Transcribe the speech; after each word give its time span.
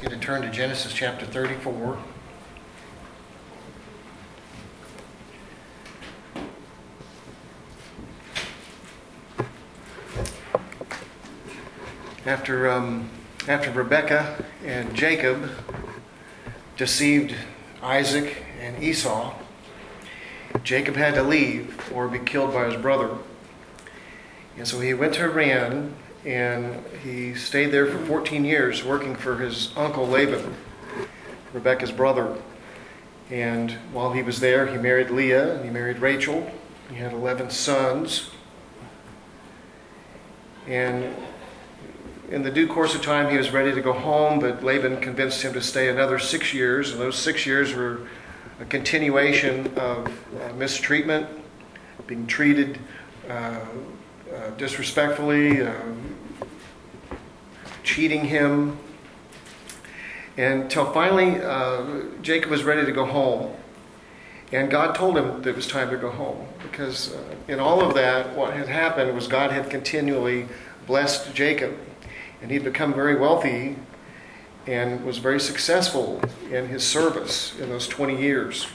You 0.00 0.08
to 0.08 0.16
turn 0.16 0.42
to 0.42 0.50
Genesis 0.50 0.92
chapter 0.92 1.26
34. 1.26 1.98
After, 12.24 12.70
um, 12.70 13.10
after 13.48 13.72
Rebekah 13.72 14.44
and 14.64 14.94
Jacob 14.94 15.50
deceived 16.76 17.34
Isaac 17.82 18.44
and 18.60 18.80
Esau, 18.80 19.34
Jacob 20.62 20.94
had 20.94 21.14
to 21.14 21.24
leave 21.24 21.90
or 21.92 22.06
be 22.06 22.20
killed 22.20 22.52
by 22.52 22.66
his 22.66 22.80
brother. 22.80 23.18
And 24.56 24.68
so 24.68 24.78
he 24.78 24.94
went 24.94 25.14
to 25.14 25.22
Haran 25.22 25.96
and 26.24 26.84
he 27.02 27.34
stayed 27.34 27.66
there 27.66 27.86
for 27.86 27.98
14 28.06 28.44
years 28.44 28.84
working 28.84 29.14
for 29.14 29.36
his 29.36 29.72
uncle 29.76 30.06
Laban, 30.06 30.54
Rebekah's 31.52 31.92
brother. 31.92 32.36
And 33.30 33.72
while 33.92 34.12
he 34.12 34.22
was 34.22 34.40
there, 34.40 34.66
he 34.66 34.78
married 34.78 35.10
Leah 35.10 35.56
and 35.56 35.64
he 35.64 35.70
married 35.70 35.98
Rachel. 35.98 36.50
He 36.90 36.96
had 36.96 37.12
11 37.12 37.50
sons. 37.50 38.30
And 40.66 41.14
in 42.30 42.42
the 42.42 42.50
due 42.50 42.66
course 42.66 42.94
of 42.94 43.02
time, 43.02 43.30
he 43.30 43.38
was 43.38 43.50
ready 43.50 43.72
to 43.74 43.80
go 43.80 43.92
home, 43.92 44.38
but 44.38 44.62
Laban 44.62 45.00
convinced 45.00 45.42
him 45.42 45.52
to 45.54 45.62
stay 45.62 45.88
another 45.88 46.18
six 46.18 46.52
years. 46.52 46.92
And 46.92 47.00
those 47.00 47.16
six 47.16 47.46
years 47.46 47.74
were 47.74 48.06
a 48.60 48.64
continuation 48.64 49.72
of 49.76 50.06
uh, 50.40 50.52
mistreatment, 50.54 51.26
being 52.06 52.26
treated 52.26 52.78
uh, 53.28 53.60
uh, 54.34 54.50
disrespectfully, 54.50 55.62
uh, 55.62 55.72
cheating 57.82 58.24
him, 58.24 58.78
until 60.36 60.92
finally 60.92 61.40
uh, 61.40 62.02
Jacob 62.22 62.50
was 62.50 62.64
ready 62.64 62.86
to 62.86 62.92
go 62.92 63.04
home. 63.04 63.54
And 64.50 64.70
God 64.70 64.94
told 64.94 65.16
him 65.16 65.42
that 65.42 65.50
it 65.50 65.56
was 65.56 65.66
time 65.66 65.90
to 65.90 65.96
go 65.96 66.10
home 66.10 66.46
because 66.62 67.12
uh, 67.12 67.34
in 67.48 67.60
all 67.60 67.82
of 67.82 67.94
that, 67.94 68.34
what 68.34 68.54
had 68.54 68.68
happened 68.68 69.14
was 69.14 69.26
God 69.26 69.50
had 69.50 69.68
continually 69.68 70.48
blessed 70.86 71.34
Jacob. 71.34 71.76
And 72.40 72.50
he'd 72.50 72.64
become 72.64 72.94
very 72.94 73.16
wealthy 73.16 73.76
and 74.66 75.04
was 75.04 75.18
very 75.18 75.40
successful 75.40 76.22
in 76.50 76.68
his 76.68 76.86
service 76.86 77.58
in 77.58 77.68
those 77.68 77.88
20 77.88 78.20
years. 78.20 78.68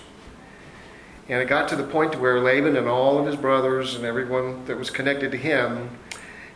And 1.30 1.42
it 1.42 1.48
got 1.48 1.70
to 1.70 1.76
the 1.76 1.84
point 1.84 2.20
where 2.20 2.40
Laban 2.42 2.76
and 2.76 2.88
all 2.88 3.18
of 3.18 3.26
his 3.26 3.36
brothers 3.38 3.96
and 3.96 4.04
everyone 4.04 4.66
that 4.66 4.78
was 4.78 4.90
connected 4.90 5.32
to 5.32 5.38
him 5.38 5.90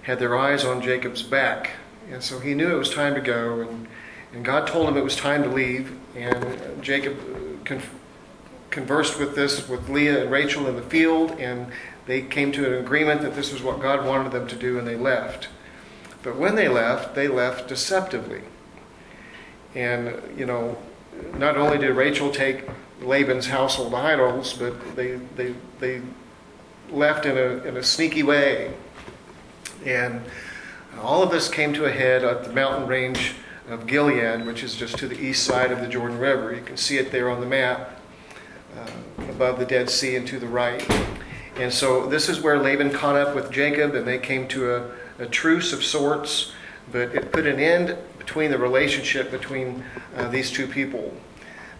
had 0.02 0.20
their 0.20 0.38
eyes 0.38 0.66
on 0.66 0.82
Jacob's 0.82 1.24
back. 1.24 1.72
And 2.12 2.22
so 2.22 2.40
he 2.40 2.54
knew 2.54 2.70
it 2.70 2.78
was 2.78 2.94
time 2.94 3.16
to 3.16 3.22
go. 3.22 3.62
And, 3.62 3.88
and 4.34 4.44
God 4.44 4.68
told 4.68 4.90
him 4.90 4.98
it 4.98 5.04
was 5.04 5.16
time 5.16 5.44
to 5.44 5.50
leave. 5.50 5.98
And 6.16 6.84
Jacob 6.84 7.18
con- 7.64 7.82
conversed 8.70 9.20
with 9.20 9.36
this 9.36 9.70
with 9.70 9.88
Leah 9.88 10.24
and 10.24 10.32
Rachel 10.32 10.68
in 10.68 10.76
the 10.76 10.82
field. 10.82 11.32
And 11.40 11.72
they 12.06 12.22
came 12.22 12.52
to 12.54 12.66
an 12.66 12.84
agreement 12.84 13.22
that 13.22 13.36
this 13.36 13.54
was 13.54 13.62
what 13.62 13.82
God 13.82 14.06
wanted 14.06 14.34
them 14.34 14.48
to 14.48 14.56
do. 14.56 14.78
And 14.78 14.86
they 14.86 14.96
left. 14.96 15.48
But 16.24 16.38
when 16.38 16.56
they 16.56 16.68
left, 16.68 17.16
they 17.16 17.30
left 17.30 17.70
deceptively. 17.70 18.42
And, 19.76 20.22
you 20.38 20.46
know, 20.46 20.78
not 21.38 21.56
only 21.56 21.78
did 21.78 21.96
Rachel 21.96 22.32
take 22.32 22.68
Laban's 23.02 23.48
household 23.48 23.94
idols, 23.94 24.54
but 24.54 24.96
they, 24.96 25.16
they, 25.36 25.54
they 25.80 26.02
left 26.90 27.26
in 27.26 27.38
a, 27.38 27.64
in 27.68 27.78
a 27.78 27.84
sneaky 27.84 28.24
way. 28.24 28.74
And 29.86 30.22
all 31.02 31.22
of 31.22 31.30
this 31.30 31.50
came 31.50 31.74
to 31.74 31.86
a 31.86 31.92
head 31.92 32.24
at 32.24 32.44
the 32.44 32.54
mountain 32.54 32.88
range 32.88 33.36
of 33.70 33.86
Gilead, 33.86 34.46
which 34.46 34.64
is 34.64 34.76
just 34.76 34.98
to 34.98 35.08
the 35.08 35.20
east 35.20 35.44
side 35.44 35.72
of 35.72 35.80
the 35.80 35.88
Jordan 35.88 36.18
River. 36.18 36.56
You 36.56 36.62
can 36.62 36.78
see 36.78 36.98
it 36.98 37.12
there 37.12 37.30
on 37.30 37.40
the 37.40 37.46
map 37.46 38.02
uh, 38.76 39.24
above 39.30 39.60
the 39.60 39.66
Dead 39.66 39.90
Sea 39.90 40.16
and 40.16 40.28
to 40.28 40.40
the 40.40 40.48
right. 40.48 40.86
And 41.58 41.72
so 41.72 42.08
this 42.08 42.30
is 42.30 42.42
where 42.42 42.60
Laban 42.60 42.92
caught 42.92 43.16
up 43.16 43.36
with 43.36 43.52
Jacob, 43.52 43.96
and 43.96 44.08
they 44.08 44.20
came 44.20 44.48
to 44.50 44.76
a, 44.76 44.92
a 45.20 45.26
truce 45.26 45.74
of 45.74 45.84
sorts, 45.84 46.54
but 46.92 47.14
it 47.16 47.32
put 47.32 47.46
an 47.46 47.60
end 47.60 47.98
between 48.18 48.52
the 48.52 48.58
relationship 48.58 49.32
between 49.32 49.84
uh, 50.16 50.28
these 50.30 50.52
two 50.52 50.68
people. 50.68 51.14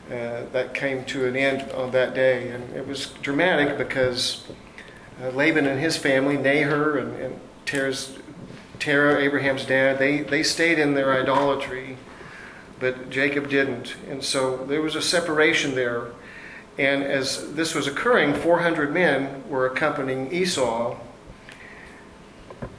Uh, 0.08 0.46
that 0.54 0.74
came 0.74 1.04
to 1.04 1.26
an 1.26 1.36
end 1.36 1.70
on 1.74 1.92
that 1.92 2.14
day. 2.14 2.48
And 2.48 2.74
it 2.74 2.88
was 2.88 3.08
dramatic 3.22 3.78
because 3.78 4.48
uh, 5.22 5.32
Laban 5.32 5.66
and 5.66 5.82
his 5.82 5.98
family, 5.98 6.38
Nahor 6.38 6.98
and, 6.98 7.14
and 7.22 7.40
Terah's, 7.66 8.18
Terah, 8.80 9.20
Abraham's 9.22 9.66
dad, 9.66 10.00
they, 10.00 10.22
they 10.22 10.44
stayed 10.44 10.80
in 10.80 10.94
their 10.94 11.20
idolatry, 11.20 11.98
but 12.80 13.10
Jacob 13.10 13.50
didn't. 13.50 13.98
And 14.08 14.24
so 14.24 14.56
there 14.66 14.82
was 14.82 14.96
a 14.96 15.02
separation 15.02 15.76
there. 15.76 16.12
And 16.78 17.04
as 17.04 17.54
this 17.56 17.76
was 17.76 17.88
occurring, 17.88 18.34
400 18.34 18.94
men 18.94 19.44
were 19.50 19.66
accompanying 19.66 20.32
Esau 20.32 20.96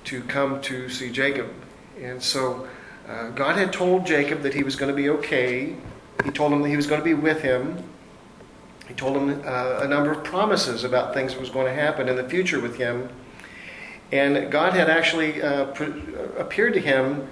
to 0.05 0.23
come 0.23 0.63
to 0.63 0.89
see 0.89 1.11
Jacob. 1.11 1.53
And 2.01 2.23
so 2.23 2.67
uh, 3.07 3.29
God 3.31 3.57
had 3.57 3.71
told 3.71 4.07
Jacob 4.07 4.41
that 4.43 4.55
he 4.55 4.63
was 4.63 4.77
going 4.77 4.91
to 4.91 4.97
be 4.97 5.11
okay. 5.11 5.75
He 6.25 6.31
told 6.31 6.53
him 6.53 6.63
that 6.63 6.69
he 6.69 6.77
was 6.77 6.87
going 6.87 7.01
to 7.01 7.05
be 7.05 7.15
with 7.15 7.43
him. 7.43 7.83
He 8.87 8.95
told 8.95 9.17
him 9.17 9.43
uh, 9.45 9.81
a 9.83 9.89
number 9.89 10.11
of 10.11 10.25
promises 10.25 10.85
about 10.85 11.15
things 11.15 11.35
that 11.35 11.41
was 11.41 11.51
going 11.51 11.67
to 11.67 11.75
happen 11.75 12.09
in 12.09 12.17
the 12.17 12.29
future 12.29 12.61
with 12.61 12.77
him. 12.77 13.09
And 14.11 14.51
God 14.51 14.73
had 14.73 14.89
actually 14.89 15.43
uh, 15.43 15.67
pre- 15.67 16.03
appeared 16.39 16.75
to 16.75 16.81
him 16.81 17.29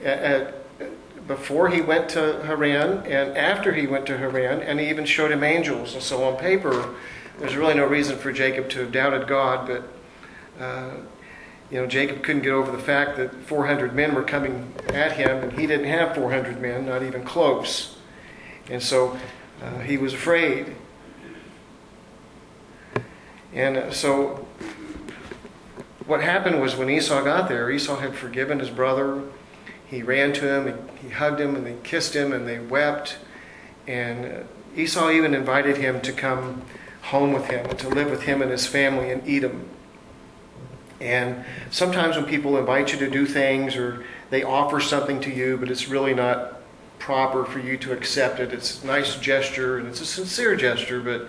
at, 0.00 0.18
at, 0.18 1.28
before 1.28 1.68
he 1.68 1.80
went 1.80 2.08
to 2.10 2.42
Haran 2.44 3.06
and 3.06 3.36
after 3.36 3.72
he 3.72 3.86
went 3.86 4.06
to 4.06 4.16
Haran, 4.16 4.62
and 4.62 4.80
he 4.80 4.88
even 4.88 5.04
showed 5.04 5.30
him 5.30 5.44
angels. 5.44 5.94
And 5.94 6.02
so 6.02 6.24
on 6.24 6.38
paper, 6.38 6.94
there's 7.38 7.56
really 7.56 7.74
no 7.74 7.86
reason 7.86 8.16
for 8.16 8.32
Jacob 8.32 8.68
to 8.70 8.80
have 8.80 8.92
doubted 8.92 9.26
God, 9.28 9.66
but 9.66 10.62
uh, 10.62 10.90
you 11.70 11.80
know, 11.80 11.86
Jacob 11.86 12.22
couldn't 12.22 12.42
get 12.42 12.52
over 12.52 12.70
the 12.70 12.78
fact 12.78 13.16
that 13.16 13.34
400 13.34 13.94
men 13.94 14.14
were 14.14 14.22
coming 14.22 14.72
at 14.88 15.12
him, 15.12 15.42
and 15.42 15.52
he 15.52 15.66
didn't 15.66 15.86
have 15.86 16.14
400 16.14 16.60
men, 16.60 16.86
not 16.86 17.02
even 17.02 17.24
close. 17.24 17.93
And 18.70 18.82
so 18.82 19.18
uh, 19.62 19.78
he 19.80 19.96
was 19.96 20.14
afraid. 20.14 20.74
And 23.52 23.76
uh, 23.76 23.90
so 23.92 24.46
what 26.06 26.22
happened 26.22 26.60
was 26.60 26.76
when 26.76 26.90
Esau 26.90 27.22
got 27.22 27.48
there, 27.48 27.70
Esau 27.70 27.96
had 27.96 28.14
forgiven 28.14 28.58
his 28.58 28.70
brother. 28.70 29.22
He 29.86 30.02
ran 30.02 30.32
to 30.34 30.46
him, 30.46 30.88
he 31.00 31.10
hugged 31.10 31.40
him, 31.40 31.54
and 31.54 31.66
they 31.66 31.76
kissed 31.82 32.14
him, 32.14 32.32
and 32.32 32.48
they 32.48 32.58
wept. 32.58 33.18
And 33.86 34.24
uh, 34.24 34.42
Esau 34.76 35.10
even 35.10 35.34
invited 35.34 35.76
him 35.76 36.00
to 36.00 36.12
come 36.12 36.62
home 37.02 37.32
with 37.32 37.46
him, 37.46 37.68
to 37.76 37.88
live 37.88 38.10
with 38.10 38.22
him 38.22 38.42
and 38.42 38.50
his 38.50 38.66
family 38.66 39.10
in 39.10 39.22
Edom. 39.26 39.68
And 41.00 41.44
sometimes 41.70 42.16
when 42.16 42.24
people 42.24 42.56
invite 42.56 42.92
you 42.92 42.98
to 43.00 43.10
do 43.10 43.26
things 43.26 43.76
or 43.76 44.04
they 44.30 44.42
offer 44.42 44.80
something 44.80 45.20
to 45.20 45.30
you, 45.30 45.58
but 45.58 45.70
it's 45.70 45.88
really 45.88 46.14
not 46.14 46.60
proper 47.04 47.44
for 47.44 47.58
you 47.58 47.76
to 47.76 47.92
accept 47.92 48.40
it, 48.40 48.50
it's 48.50 48.82
a 48.82 48.86
nice 48.86 49.16
gesture 49.16 49.76
and 49.76 49.86
it's 49.86 50.00
a 50.00 50.06
sincere 50.06 50.56
gesture, 50.56 51.00
but 51.00 51.28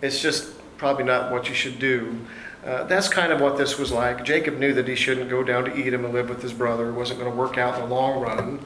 it's 0.00 0.22
just 0.22 0.54
probably 0.78 1.04
not 1.04 1.30
what 1.30 1.50
you 1.50 1.54
should 1.54 1.78
do. 1.78 2.16
Uh, 2.64 2.84
that's 2.84 3.10
kind 3.10 3.30
of 3.30 3.38
what 3.38 3.58
this 3.58 3.78
was 3.78 3.92
like. 3.92 4.24
Jacob 4.24 4.56
knew 4.56 4.72
that 4.72 4.88
he 4.88 4.94
shouldn't 4.94 5.28
go 5.28 5.42
down 5.42 5.66
to 5.66 5.86
Edom 5.86 6.06
and 6.06 6.14
live 6.14 6.30
with 6.30 6.40
his 6.40 6.54
brother. 6.54 6.88
It 6.88 6.94
wasn't 6.94 7.20
going 7.20 7.30
to 7.30 7.36
work 7.36 7.58
out 7.58 7.74
in 7.74 7.90
the 7.90 7.94
long 7.94 8.22
run. 8.22 8.64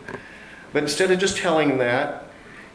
But 0.72 0.84
instead 0.84 1.10
of 1.10 1.18
just 1.18 1.36
telling 1.36 1.68
him 1.68 1.78
that, 1.78 2.28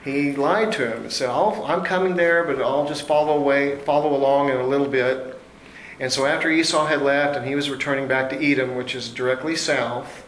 he 0.04 0.34
lied 0.34 0.74
to 0.74 0.94
him 0.94 1.04
and 1.04 1.12
said, 1.12 1.30
I'm 1.30 1.86
coming 1.86 2.18
there, 2.18 2.44
but 2.44 2.62
I'll 2.62 2.90
just 2.90 3.08
follow 3.08 3.38
away, 3.38 3.78
follow 3.86 4.14
along 4.14 4.50
in 4.50 4.58
a 4.58 4.68
little 4.68 4.90
bit. 4.90 5.40
And 5.98 6.12
so 6.12 6.26
after 6.26 6.50
Esau 6.50 6.88
had 6.88 7.02
left 7.02 7.38
and 7.38 7.48
he 7.48 7.56
was 7.56 7.70
returning 7.70 8.10
back 8.10 8.32
to 8.32 8.52
Edom, 8.52 8.76
which 8.76 8.96
is 8.96 9.10
directly 9.10 9.56
south, 9.56 10.26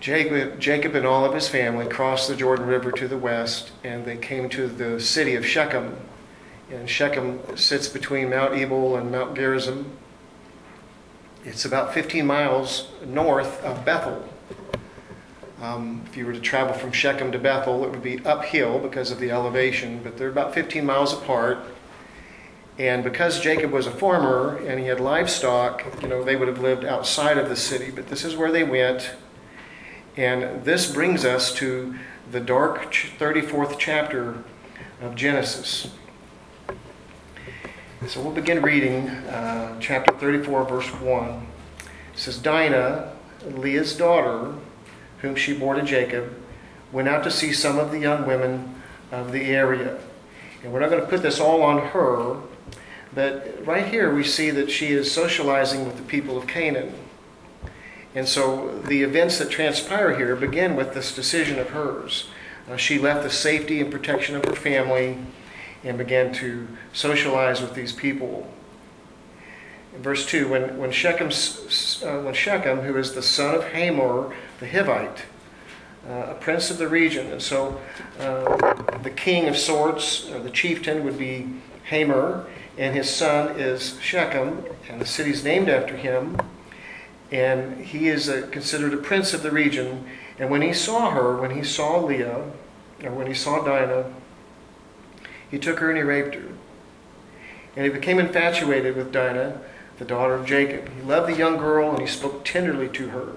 Jacob, 0.00 0.58
Jacob 0.58 0.94
and 0.94 1.06
all 1.06 1.26
of 1.26 1.34
his 1.34 1.46
family 1.46 1.86
crossed 1.86 2.26
the 2.26 2.34
Jordan 2.34 2.66
River 2.66 2.90
to 2.90 3.06
the 3.06 3.18
west 3.18 3.72
and 3.84 4.06
they 4.06 4.16
came 4.16 4.48
to 4.48 4.66
the 4.66 4.98
city 4.98 5.34
of 5.34 5.44
Shechem. 5.44 5.94
And 6.70 6.88
Shechem 6.88 7.56
sits 7.56 7.86
between 7.86 8.30
Mount 8.30 8.54
Ebal 8.54 8.96
and 8.96 9.12
Mount 9.12 9.36
Gerizim. 9.36 9.92
It's 11.44 11.66
about 11.66 11.92
15 11.92 12.26
miles 12.26 12.88
north 13.04 13.62
of 13.62 13.84
Bethel. 13.84 14.26
Um, 15.60 16.02
if 16.06 16.16
you 16.16 16.24
were 16.24 16.32
to 16.32 16.40
travel 16.40 16.72
from 16.72 16.92
Shechem 16.92 17.32
to 17.32 17.38
Bethel, 17.38 17.84
it 17.84 17.90
would 17.90 18.02
be 18.02 18.24
uphill 18.24 18.78
because 18.78 19.10
of 19.10 19.20
the 19.20 19.30
elevation, 19.30 20.00
but 20.02 20.16
they're 20.16 20.30
about 20.30 20.54
15 20.54 20.86
miles 20.86 21.12
apart. 21.12 21.58
And 22.78 23.04
because 23.04 23.40
Jacob 23.40 23.70
was 23.70 23.86
a 23.86 23.90
farmer 23.90 24.56
and 24.66 24.80
he 24.80 24.86
had 24.86 25.00
livestock, 25.00 25.84
you 26.00 26.08
know, 26.08 26.24
they 26.24 26.36
would 26.36 26.48
have 26.48 26.60
lived 26.60 26.86
outside 26.86 27.36
of 27.36 27.50
the 27.50 27.56
city. 27.56 27.90
But 27.90 28.06
this 28.06 28.24
is 28.24 28.36
where 28.36 28.50
they 28.50 28.64
went. 28.64 29.10
And 30.20 30.62
this 30.66 30.92
brings 30.92 31.24
us 31.24 31.50
to 31.54 31.94
the 32.30 32.40
dark 32.40 32.92
34th 32.92 33.78
chapter 33.78 34.44
of 35.00 35.14
Genesis. 35.14 35.88
So 38.06 38.20
we'll 38.20 38.34
begin 38.34 38.60
reading 38.60 39.08
uh, 39.08 39.80
chapter 39.80 40.12
34, 40.12 40.64
verse 40.64 40.88
1. 40.88 41.24
It 41.30 41.46
says, 42.16 42.36
Dinah, 42.36 43.16
Leah's 43.46 43.96
daughter, 43.96 44.56
whom 45.22 45.36
she 45.36 45.54
bore 45.54 45.72
to 45.72 45.82
Jacob, 45.82 46.38
went 46.92 47.08
out 47.08 47.24
to 47.24 47.30
see 47.30 47.54
some 47.54 47.78
of 47.78 47.90
the 47.90 47.98
young 47.98 48.26
women 48.26 48.74
of 49.10 49.32
the 49.32 49.44
area. 49.44 49.98
And 50.62 50.70
we're 50.70 50.80
not 50.80 50.90
going 50.90 51.00
to 51.00 51.08
put 51.08 51.22
this 51.22 51.40
all 51.40 51.62
on 51.62 51.78
her, 51.78 52.36
but 53.14 53.66
right 53.66 53.86
here 53.86 54.14
we 54.14 54.24
see 54.24 54.50
that 54.50 54.70
she 54.70 54.88
is 54.88 55.10
socializing 55.10 55.86
with 55.86 55.96
the 55.96 56.02
people 56.02 56.36
of 56.36 56.46
Canaan. 56.46 56.92
And 58.14 58.28
so 58.28 58.80
the 58.86 59.02
events 59.02 59.38
that 59.38 59.50
transpire 59.50 60.16
here 60.16 60.34
begin 60.34 60.74
with 60.74 60.94
this 60.94 61.14
decision 61.14 61.58
of 61.58 61.70
hers. 61.70 62.28
Uh, 62.68 62.76
she 62.76 62.98
left 62.98 63.22
the 63.22 63.30
safety 63.30 63.80
and 63.80 63.90
protection 63.90 64.36
of 64.36 64.44
her 64.44 64.54
family 64.54 65.18
and 65.84 65.96
began 65.96 66.32
to 66.34 66.68
socialize 66.92 67.60
with 67.60 67.74
these 67.74 67.92
people. 67.92 68.52
In 69.94 70.02
verse 70.02 70.26
2, 70.26 70.48
when, 70.48 70.78
when, 70.78 70.92
Shechem, 70.92 71.28
uh, 71.28 72.22
when 72.22 72.34
Shechem, 72.34 72.80
who 72.80 72.96
is 72.96 73.14
the 73.14 73.22
son 73.22 73.54
of 73.54 73.64
Hamor 73.72 74.34
the 74.60 74.66
Hivite, 74.66 75.22
uh, 76.08 76.28
a 76.28 76.34
prince 76.34 76.70
of 76.70 76.78
the 76.78 76.88
region, 76.88 77.26
and 77.32 77.42
so 77.42 77.80
uh, 78.18 78.98
the 79.02 79.10
king 79.10 79.48
of 79.48 79.56
sorts, 79.56 80.28
or 80.30 80.38
the 80.40 80.50
chieftain, 80.50 81.04
would 81.04 81.18
be 81.18 81.48
Hamor, 81.90 82.46
and 82.78 82.94
his 82.94 83.10
son 83.10 83.58
is 83.58 83.98
Shechem, 84.00 84.64
and 84.88 85.00
the 85.00 85.06
city's 85.06 85.44
named 85.44 85.68
after 85.68 85.96
him. 85.96 86.38
And 87.30 87.84
he 87.84 88.08
is 88.08 88.28
a, 88.28 88.42
considered 88.42 88.92
a 88.92 88.96
prince 88.96 89.32
of 89.32 89.42
the 89.42 89.50
region. 89.50 90.04
And 90.38 90.50
when 90.50 90.62
he 90.62 90.72
saw 90.72 91.10
her, 91.10 91.36
when 91.36 91.52
he 91.52 91.62
saw 91.62 92.00
Leah, 92.00 92.50
or 93.04 93.10
when 93.12 93.26
he 93.26 93.34
saw 93.34 93.64
Dinah, 93.64 94.12
he 95.50 95.58
took 95.58 95.78
her 95.78 95.90
and 95.90 95.98
he 95.98 96.02
raped 96.02 96.34
her. 96.34 96.48
And 97.76 97.84
he 97.84 97.90
became 97.90 98.18
infatuated 98.18 98.96
with 98.96 99.12
Dinah, 99.12 99.60
the 99.98 100.04
daughter 100.04 100.34
of 100.34 100.46
Jacob. 100.46 100.88
He 100.94 101.02
loved 101.02 101.28
the 101.32 101.38
young 101.38 101.56
girl 101.56 101.90
and 101.90 102.00
he 102.00 102.06
spoke 102.06 102.44
tenderly 102.44 102.88
to 102.88 103.08
her. 103.08 103.32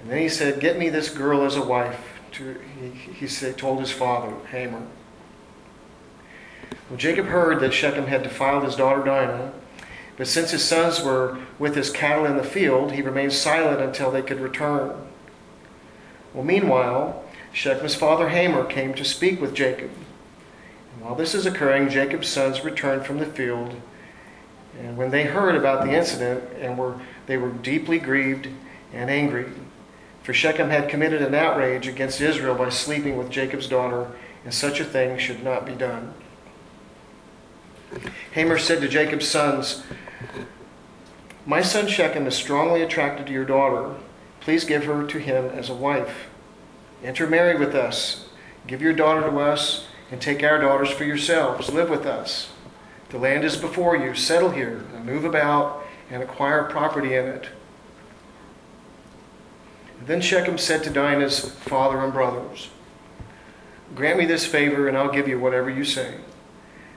And 0.00 0.10
then 0.10 0.18
he 0.18 0.28
said, 0.28 0.60
Get 0.60 0.78
me 0.78 0.88
this 0.88 1.10
girl 1.10 1.44
as 1.44 1.56
a 1.56 1.64
wife. 1.64 2.00
To, 2.32 2.60
he, 2.80 2.90
he 2.90 3.26
said, 3.26 3.56
told 3.56 3.80
his 3.80 3.90
father, 3.90 4.32
Hamor. 4.50 4.86
When 6.88 6.98
Jacob 6.98 7.26
heard 7.26 7.60
that 7.60 7.72
Shechem 7.72 8.06
had 8.06 8.22
defiled 8.22 8.64
his 8.64 8.76
daughter 8.76 9.02
Dinah, 9.02 9.52
but 10.16 10.26
since 10.26 10.50
his 10.50 10.64
sons 10.64 11.02
were 11.02 11.38
with 11.58 11.76
his 11.76 11.90
cattle 11.90 12.24
in 12.24 12.36
the 12.36 12.42
field, 12.42 12.92
he 12.92 13.02
remained 13.02 13.32
silent 13.32 13.80
until 13.80 14.10
they 14.10 14.22
could 14.22 14.40
return. 14.40 14.94
Well, 16.32 16.44
meanwhile, 16.44 17.24
Shechem's 17.52 17.94
father 17.94 18.28
Hamor 18.28 18.64
came 18.64 18.94
to 18.94 19.04
speak 19.04 19.40
with 19.40 19.54
Jacob. 19.54 19.90
And 20.94 21.04
while 21.04 21.14
this 21.14 21.34
is 21.34 21.46
occurring, 21.46 21.90
Jacob's 21.90 22.28
sons 22.28 22.64
returned 22.64 23.04
from 23.04 23.18
the 23.18 23.26
field. 23.26 23.74
And 24.78 24.96
when 24.96 25.10
they 25.10 25.24
heard 25.24 25.54
about 25.54 25.84
the 25.84 25.92
incident, 25.92 26.44
and 26.60 26.76
were 26.76 27.00
they 27.26 27.36
were 27.36 27.50
deeply 27.50 27.98
grieved 27.98 28.48
and 28.92 29.10
angry, 29.10 29.46
for 30.22 30.32
Shechem 30.34 30.70
had 30.70 30.88
committed 30.88 31.22
an 31.22 31.34
outrage 31.34 31.88
against 31.88 32.20
Israel 32.20 32.54
by 32.54 32.68
sleeping 32.68 33.16
with 33.16 33.30
Jacob's 33.30 33.68
daughter, 33.68 34.08
and 34.44 34.52
such 34.52 34.80
a 34.80 34.84
thing 34.84 35.18
should 35.18 35.42
not 35.42 35.64
be 35.64 35.74
done. 35.74 36.12
Hamor 38.32 38.58
said 38.58 38.80
to 38.80 38.88
Jacob's 38.88 39.28
sons, 39.28 39.82
My 41.44 41.62
son 41.62 41.86
Shechem 41.86 42.26
is 42.26 42.34
strongly 42.34 42.82
attracted 42.82 43.26
to 43.26 43.32
your 43.32 43.44
daughter. 43.44 43.94
Please 44.40 44.64
give 44.64 44.84
her 44.84 45.06
to 45.06 45.18
him 45.18 45.46
as 45.46 45.70
a 45.70 45.74
wife. 45.74 46.28
Intermarry 47.02 47.56
with 47.56 47.74
us. 47.74 48.28
Give 48.66 48.82
your 48.82 48.92
daughter 48.92 49.22
to 49.30 49.38
us, 49.38 49.86
and 50.10 50.20
take 50.20 50.42
our 50.42 50.60
daughters 50.60 50.90
for 50.90 51.04
yourselves. 51.04 51.70
Live 51.72 51.90
with 51.90 52.06
us. 52.06 52.50
The 53.10 53.18
land 53.18 53.44
is 53.44 53.56
before 53.56 53.96
you. 53.96 54.14
Settle 54.14 54.50
here, 54.50 54.84
and 54.94 55.06
move 55.06 55.24
about, 55.24 55.84
and 56.10 56.22
acquire 56.22 56.64
property 56.64 57.14
in 57.14 57.26
it. 57.26 57.48
Then 60.04 60.20
Shechem 60.20 60.58
said 60.58 60.82
to 60.84 60.90
Dinah's 60.90 61.50
father 61.50 61.98
and 61.98 62.12
brothers, 62.12 62.68
Grant 63.94 64.18
me 64.18 64.26
this 64.26 64.46
favor, 64.46 64.88
and 64.88 64.96
I'll 64.96 65.12
give 65.12 65.28
you 65.28 65.38
whatever 65.38 65.70
you 65.70 65.84
say. 65.84 66.14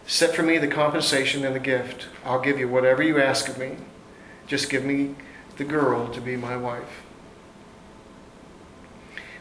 Set 0.05 0.35
for 0.35 0.43
me 0.43 0.57
the 0.57 0.67
compensation 0.67 1.45
and 1.45 1.55
the 1.55 1.59
gift. 1.59 2.07
I'll 2.25 2.41
give 2.41 2.59
you 2.59 2.67
whatever 2.67 3.03
you 3.03 3.21
ask 3.21 3.47
of 3.47 3.57
me. 3.57 3.77
Just 4.47 4.69
give 4.69 4.83
me 4.83 5.15
the 5.57 5.63
girl 5.63 6.07
to 6.09 6.21
be 6.21 6.35
my 6.35 6.57
wife. 6.57 7.03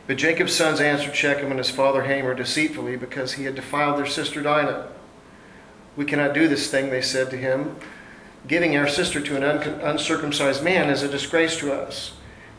But 0.06 0.16
Jacob's 0.16 0.54
sons 0.54 0.80
answered 0.80 1.14
Shechem 1.14 1.50
and 1.50 1.58
his 1.58 1.70
father 1.70 2.02
Hamor 2.02 2.34
deceitfully 2.34 2.96
because 2.96 3.34
he 3.34 3.44
had 3.44 3.54
defiled 3.54 3.98
their 3.98 4.06
sister 4.06 4.42
Dinah. 4.42 4.88
We 5.96 6.04
cannot 6.04 6.32
do 6.32 6.48
this 6.48 6.70
thing, 6.70 6.90
they 6.90 7.02
said 7.02 7.30
to 7.30 7.36
him. 7.36 7.76
Giving 8.46 8.76
our 8.76 8.88
sister 8.88 9.20
to 9.20 9.36
an 9.36 9.42
uncircumcised 9.82 10.62
man 10.62 10.88
is 10.88 11.02
a 11.02 11.08
disgrace 11.08 11.58
to 11.58 11.72
us. 11.72 12.12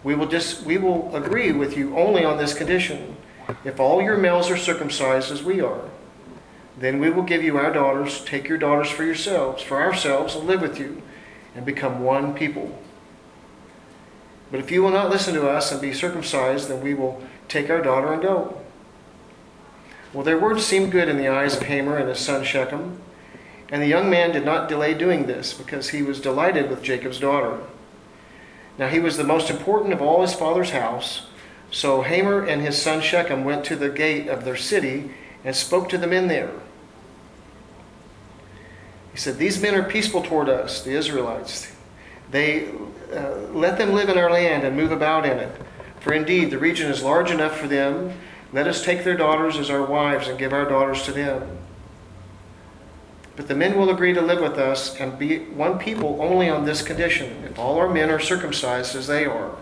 We 0.04 0.14
will, 0.14 0.28
just, 0.28 0.64
we 0.64 0.78
will 0.78 1.16
agree 1.16 1.52
with 1.52 1.76
you 1.76 1.98
only 1.98 2.24
on 2.24 2.38
this 2.38 2.54
condition 2.54 3.18
if 3.64 3.80
all 3.80 4.02
your 4.02 4.18
males 4.18 4.50
are 4.52 4.58
circumcised 4.58 5.32
as 5.32 5.44
we 5.44 5.60
are. 5.62 5.82
Then 6.80 7.00
we 7.00 7.10
will 7.10 7.24
give 7.24 7.44
you 7.44 7.58
our 7.58 7.74
daughters, 7.74 8.24
take 8.24 8.48
your 8.48 8.58
daughters 8.58 8.90
for 8.90 9.04
yourselves, 9.04 9.62
for 9.62 9.82
ourselves, 9.82 10.34
and 10.34 10.48
live 10.48 10.62
with 10.62 10.80
you, 10.80 11.02
and 11.54 11.66
become 11.66 12.04
one 12.04 12.34
people. 12.34 12.80
But 14.50 14.62
if 14.62 14.72
you 14.72 14.82
will 14.82 14.90
not 14.90 15.10
listen 15.10 15.34
to 15.34 15.50
us 15.50 15.74
and 15.74 15.82
be 15.82 15.94
circumcised, 15.94 16.70
then 16.70 16.82
we 16.82 16.94
will 16.94 17.22
take 17.50 17.70
our 17.70 17.82
daughter 17.82 18.14
and 18.14 18.22
go. 18.22 18.62
Well, 20.14 20.24
their 20.24 20.40
words 20.40 20.66
seemed 20.66 20.94
good 20.94 21.10
in 21.10 21.18
the 21.18 21.28
eyes 21.28 21.56
of 21.58 21.64
Hamor 21.64 21.98
and 21.98 22.08
his 22.08 22.20
son 22.20 22.46
Shechem, 22.46 23.02
and 23.70 23.82
the 23.82 23.88
young 23.88 24.10
man 24.10 24.32
did 24.32 24.46
not 24.46 24.70
delay 24.70 24.94
doing 24.94 25.26
this 25.26 25.54
because 25.54 25.90
he 25.90 26.02
was 26.02 26.22
delighted 26.22 26.70
with 26.70 26.82
Jacob's 26.82 27.20
daughter. 27.20 27.60
Now 28.78 28.88
he 28.88 29.00
was 29.00 29.18
the 29.18 29.26
most 29.26 29.50
important 29.50 29.92
of 29.92 30.02
all 30.02 30.22
his 30.22 30.34
father's 30.34 30.72
house, 30.72 31.28
so 31.72 32.04
Hamor 32.04 32.44
and 32.46 32.62
his 32.62 32.82
son 32.82 33.02
Shechem 33.02 33.44
went 33.44 33.66
to 33.66 33.76
the 33.76 33.90
gate 33.90 34.30
of 34.30 34.46
their 34.46 34.56
city 34.56 35.12
and 35.44 35.54
spoke 35.54 35.90
to 35.90 35.98
the 35.98 36.08
men 36.08 36.30
there. 36.30 36.52
He 39.12 39.18
said, 39.18 39.38
These 39.38 39.62
men 39.62 39.76
are 39.76 39.84
peaceful 39.84 40.22
toward 40.22 40.50
us, 40.50 40.84
the 40.84 40.92
Israelites. 40.92 41.72
They 42.32 42.70
uh, 43.14 43.48
let 43.52 43.78
them 43.78 43.94
live 43.94 44.10
in 44.10 44.18
our 44.18 44.30
land 44.30 44.64
and 44.64 44.76
move 44.76 44.92
about 44.92 45.26
in 45.26 45.38
it. 45.38 45.56
For 46.00 46.14
indeed, 46.14 46.52
the 46.52 46.58
region 46.58 46.90
is 46.90 47.04
large 47.04 47.32
enough 47.32 47.58
for 47.58 47.68
them. 47.68 48.14
Let 48.54 48.68
us 48.68 48.84
take 48.84 49.04
their 49.04 49.18
daughters 49.18 49.58
as 49.58 49.70
our 49.70 49.84
wives 49.84 50.28
and 50.28 50.40
give 50.40 50.54
our 50.54 50.66
daughters 50.66 51.04
to 51.04 51.12
them. 51.12 51.58
But 53.36 53.48
the 53.48 53.56
men 53.56 53.78
will 53.78 53.90
agree 53.90 54.14
to 54.14 54.22
live 54.22 54.42
with 54.42 54.58
us 54.58 55.00
and 55.00 55.18
be 55.18 55.40
one 55.40 55.80
people 55.80 56.22
only 56.22 56.50
on 56.50 56.66
this 56.66 56.82
condition 56.82 57.44
if 57.46 57.58
all 57.58 57.78
our 57.78 57.88
men 57.88 58.10
are 58.10 58.20
circumcised 58.20 58.96
as 58.96 59.08
they 59.08 59.26
are. 59.26 59.56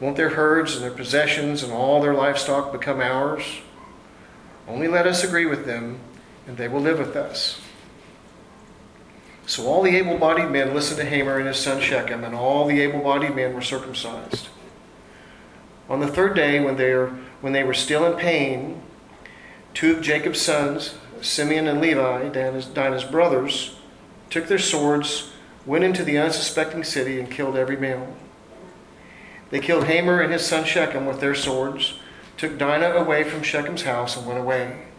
Won't 0.00 0.16
their 0.16 0.30
herds 0.30 0.74
and 0.74 0.82
their 0.82 0.90
possessions 0.90 1.62
and 1.62 1.72
all 1.72 2.00
their 2.00 2.14
livestock 2.14 2.72
become 2.72 3.00
ours? 3.00 3.60
Only 4.66 4.88
let 4.88 5.06
us 5.06 5.22
agree 5.22 5.46
with 5.46 5.66
them, 5.66 6.00
and 6.46 6.56
they 6.56 6.68
will 6.68 6.80
live 6.80 6.98
with 6.98 7.14
us. 7.14 7.60
So 9.50 9.66
all 9.66 9.82
the 9.82 9.96
able 9.96 10.16
bodied 10.16 10.48
men 10.48 10.74
listened 10.74 11.00
to 11.00 11.04
Hamor 11.04 11.38
and 11.38 11.48
his 11.48 11.56
son 11.56 11.80
Shechem, 11.80 12.22
and 12.22 12.36
all 12.36 12.68
the 12.68 12.80
able 12.82 13.00
bodied 13.00 13.34
men 13.34 13.52
were 13.52 13.60
circumcised. 13.60 14.46
On 15.88 15.98
the 15.98 16.06
third 16.06 16.36
day, 16.36 16.60
when 16.60 16.76
they, 16.76 16.94
were, 16.94 17.08
when 17.40 17.52
they 17.52 17.64
were 17.64 17.74
still 17.74 18.06
in 18.06 18.16
pain, 18.16 18.80
two 19.74 19.96
of 19.96 20.02
Jacob's 20.02 20.40
sons, 20.40 20.94
Simeon 21.20 21.66
and 21.66 21.80
Levi, 21.80 22.28
Dinah's, 22.28 23.02
brothers, 23.02 23.74
took 24.30 24.46
their 24.46 24.56
swords, 24.56 25.32
went 25.66 25.82
into 25.82 26.04
the 26.04 26.16
unsuspecting 26.16 26.84
city, 26.84 27.18
and 27.18 27.28
killed 27.28 27.56
every 27.56 27.76
male. 27.76 28.14
They 29.50 29.58
killed 29.58 29.88
Hamor 29.88 30.20
and 30.20 30.32
his 30.32 30.46
son 30.46 30.64
Shechem 30.64 31.06
with 31.06 31.18
their 31.18 31.34
swords, 31.34 31.94
took 32.36 32.56
Dinah 32.56 32.90
away 32.90 33.24
from 33.24 33.42
Shechem's 33.42 33.82
house, 33.82 34.16
and 34.16 34.28
went 34.28 34.38
away. 34.38 34.89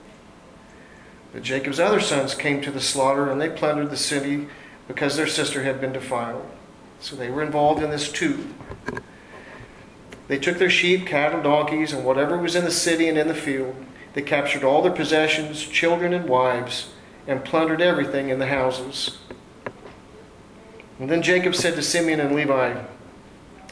But 1.33 1.43
Jacob's 1.43 1.79
other 1.79 2.01
sons 2.01 2.35
came 2.35 2.61
to 2.61 2.71
the 2.71 2.81
slaughter, 2.81 3.29
and 3.29 3.39
they 3.39 3.49
plundered 3.49 3.89
the 3.89 3.97
city 3.97 4.47
because 4.87 5.15
their 5.15 5.27
sister 5.27 5.63
had 5.63 5.79
been 5.79 5.93
defiled. 5.93 6.45
So 6.99 7.15
they 7.15 7.29
were 7.29 7.41
involved 7.41 7.81
in 7.81 7.89
this 7.89 8.11
too. 8.11 8.53
They 10.27 10.37
took 10.37 10.57
their 10.57 10.69
sheep, 10.69 11.07
cattle, 11.07 11.41
donkeys, 11.41 11.93
and 11.93 12.05
whatever 12.05 12.37
was 12.37 12.55
in 12.55 12.63
the 12.63 12.71
city 12.71 13.07
and 13.07 13.17
in 13.17 13.27
the 13.27 13.33
field. 13.33 13.75
They 14.13 14.21
captured 14.21 14.63
all 14.63 14.81
their 14.81 14.91
possessions, 14.91 15.61
children 15.65 16.13
and 16.13 16.27
wives, 16.27 16.91
and 17.27 17.43
plundered 17.43 17.81
everything 17.81 18.29
in 18.29 18.39
the 18.39 18.47
houses. 18.47 19.17
And 20.99 21.09
then 21.09 21.21
Jacob 21.21 21.55
said 21.55 21.75
to 21.75 21.81
Simeon 21.81 22.19
and 22.19 22.35
Levi, 22.35 22.79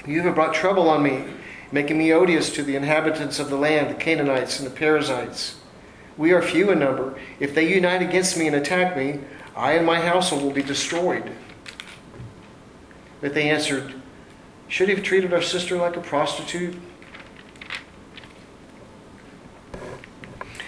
You 0.08 0.22
have 0.24 0.36
brought 0.36 0.54
trouble 0.54 0.90
on 0.90 1.04
me, 1.04 1.26
making 1.72 1.98
me 1.98 2.12
odious 2.12 2.50
to 2.56 2.64
the 2.64 2.76
inhabitants 2.76 3.40
of 3.40 3.50
the 3.50 3.56
land, 3.56 3.90
the 3.90 4.00
Canaanites 4.00 4.60
and 4.60 4.66
the 4.66 4.76
Perizzites. 4.76 5.59
We 6.20 6.34
are 6.34 6.42
few 6.42 6.70
in 6.70 6.80
number. 6.80 7.18
If 7.40 7.56
they 7.56 7.74
unite 7.74 8.02
against 8.02 8.38
me 8.38 8.46
and 8.46 8.54
attack 8.54 8.98
me, 8.98 9.22
I 9.56 9.72
and 9.72 9.86
my 9.86 10.02
household 10.02 10.44
will 10.44 10.52
be 10.52 10.62
destroyed. 10.62 11.32
But 13.22 13.34
they 13.34 13.50
answered, 13.50 13.94
Should 14.68 14.90
he 14.90 14.96
have 14.96 15.04
treated 15.04 15.34
our 15.34 15.42
sister 15.42 15.78
like 15.78 15.96
a 15.96 16.02
prostitute? 16.02 16.76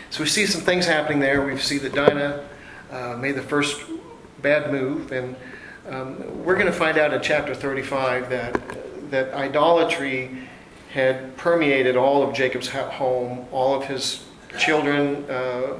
So 0.10 0.24
we 0.24 0.26
see 0.28 0.46
some 0.46 0.62
things 0.62 0.86
happening 0.86 1.20
there. 1.20 1.46
We 1.46 1.58
see 1.58 1.80
that 1.80 1.94
Dinah 1.94 2.48
uh, 2.90 3.18
made 3.18 3.36
the 3.36 3.42
first 3.42 3.82
bad 4.42 4.72
move, 4.72 5.12
and 5.12 5.36
um, 5.90 6.46
we're 6.46 6.56
going 6.56 6.68
to 6.68 6.72
find 6.72 6.98
out 6.98 7.14
in 7.14 7.22
chapter 7.22 7.54
35 7.54 8.30
that 8.30 9.12
that 9.12 9.34
idolatry 9.34 10.48
had 10.94 11.36
permeated 11.36 11.98
all 11.98 12.24
of 12.24 12.34
Jacob's 12.34 12.70
home, 12.70 13.46
all 13.52 13.76
of 13.76 13.88
his 13.88 14.24
children, 14.58 15.26
uh, 15.30 15.78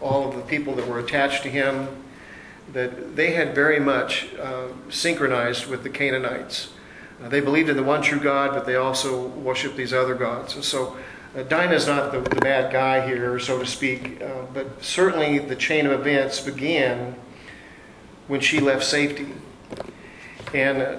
all 0.00 0.28
of 0.28 0.36
the 0.36 0.42
people 0.42 0.74
that 0.74 0.86
were 0.86 0.98
attached 0.98 1.42
to 1.42 1.48
him, 1.48 1.88
that 2.72 3.16
they 3.16 3.32
had 3.32 3.54
very 3.54 3.80
much 3.80 4.34
uh, 4.34 4.68
synchronized 4.90 5.66
with 5.66 5.82
the 5.82 5.90
Canaanites. 5.90 6.72
Uh, 7.22 7.28
they 7.28 7.40
believed 7.40 7.68
in 7.68 7.76
the 7.76 7.82
one 7.82 8.02
true 8.02 8.20
God, 8.20 8.52
but 8.52 8.66
they 8.66 8.76
also 8.76 9.26
worshiped 9.28 9.76
these 9.76 9.92
other 9.92 10.14
gods. 10.14 10.54
And 10.54 10.64
so 10.64 10.96
uh, 11.36 11.42
Dinah 11.42 11.74
is 11.74 11.86
not 11.86 12.12
the, 12.12 12.20
the, 12.20 12.40
bad 12.40 12.72
guy 12.72 13.06
here, 13.06 13.38
so 13.38 13.58
to 13.58 13.66
speak, 13.66 14.22
uh, 14.22 14.42
but 14.52 14.82
certainly 14.84 15.38
the 15.38 15.56
chain 15.56 15.86
of 15.86 15.92
events 15.92 16.40
began 16.40 17.14
when 18.28 18.40
she 18.40 18.60
left 18.60 18.84
safety. 18.84 19.28
And 20.54 20.82
uh, 20.82 20.96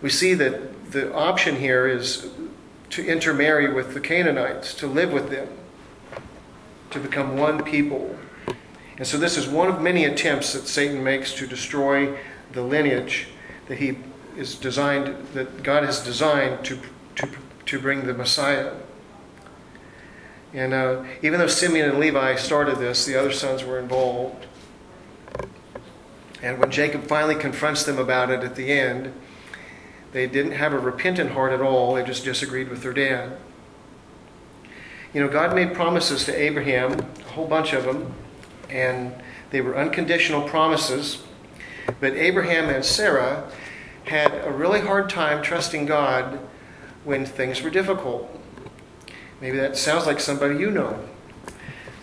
we 0.00 0.10
see 0.10 0.34
that 0.34 0.92
the 0.92 1.12
option 1.14 1.56
here 1.56 1.86
is 1.86 2.30
to 2.90 3.04
intermarry 3.04 3.72
with 3.72 3.94
the 3.94 4.00
Canaanites, 4.00 4.74
to 4.74 4.86
live 4.86 5.12
with 5.12 5.30
them, 5.30 5.48
to 6.94 7.00
become 7.00 7.36
one 7.36 7.62
people. 7.62 8.16
And 8.96 9.06
so 9.06 9.18
this 9.18 9.36
is 9.36 9.48
one 9.48 9.68
of 9.68 9.82
many 9.82 10.04
attempts 10.04 10.52
that 10.52 10.66
Satan 10.66 11.02
makes 11.02 11.34
to 11.34 11.46
destroy 11.46 12.16
the 12.52 12.62
lineage 12.62 13.28
that 13.66 13.78
he 13.78 13.98
is 14.36 14.54
designed, 14.54 15.26
that 15.34 15.62
God 15.62 15.82
has 15.84 16.02
designed 16.02 16.64
to, 16.64 16.78
to, 17.16 17.28
to 17.66 17.78
bring 17.80 18.06
the 18.06 18.14
Messiah. 18.14 18.72
And 20.52 20.72
uh, 20.72 21.04
even 21.20 21.40
though 21.40 21.48
Simeon 21.48 21.90
and 21.90 21.98
Levi 21.98 22.36
started 22.36 22.78
this, 22.78 23.04
the 23.04 23.18
other 23.18 23.32
sons 23.32 23.64
were 23.64 23.80
involved. 23.80 24.46
And 26.42 26.60
when 26.60 26.70
Jacob 26.70 27.08
finally 27.08 27.34
confronts 27.34 27.82
them 27.82 27.98
about 27.98 28.30
it 28.30 28.44
at 28.44 28.54
the 28.54 28.70
end, 28.70 29.12
they 30.12 30.28
didn't 30.28 30.52
have 30.52 30.72
a 30.72 30.78
repentant 30.78 31.32
heart 31.32 31.52
at 31.52 31.60
all. 31.60 31.94
They 31.94 32.04
just 32.04 32.24
disagreed 32.24 32.68
with 32.68 32.82
their 32.82 32.92
dad. 32.92 33.36
You 35.14 35.20
know, 35.20 35.28
God 35.28 35.54
made 35.54 35.74
promises 35.74 36.24
to 36.24 36.36
Abraham, 36.36 36.98
a 36.98 37.22
whole 37.30 37.46
bunch 37.46 37.72
of 37.72 37.84
them, 37.84 38.12
and 38.68 39.14
they 39.50 39.60
were 39.60 39.78
unconditional 39.78 40.42
promises. 40.42 41.22
But 42.00 42.14
Abraham 42.14 42.68
and 42.68 42.84
Sarah 42.84 43.48
had 44.06 44.34
a 44.44 44.50
really 44.50 44.80
hard 44.80 45.08
time 45.08 45.40
trusting 45.40 45.86
God 45.86 46.40
when 47.04 47.24
things 47.24 47.62
were 47.62 47.70
difficult. 47.70 48.28
Maybe 49.40 49.56
that 49.58 49.76
sounds 49.76 50.04
like 50.04 50.18
somebody 50.18 50.56
you 50.58 50.72
know. 50.72 50.98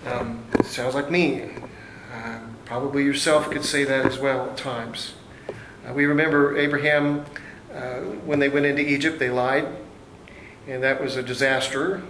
Um, 0.05 0.45
sounds 0.63 0.95
like 0.95 1.11
me. 1.11 1.49
Uh, 2.13 2.39
probably 2.63 3.03
yourself 3.03 3.51
could 3.51 3.65
say 3.65 3.83
that 3.83 4.05
as 4.05 4.19
well 4.19 4.49
at 4.49 4.55
times. 4.55 5.15
Uh, 5.85 5.91
we 5.93 6.05
remember 6.05 6.57
Abraham 6.57 7.25
uh, 7.73 7.99
when 8.23 8.39
they 8.39 8.47
went 8.47 8.65
into 8.65 8.87
Egypt, 8.87 9.19
they 9.19 9.29
lied, 9.29 9.67
and 10.65 10.81
that 10.81 11.01
was 11.01 11.17
a 11.17 11.23
disaster. 11.23 12.01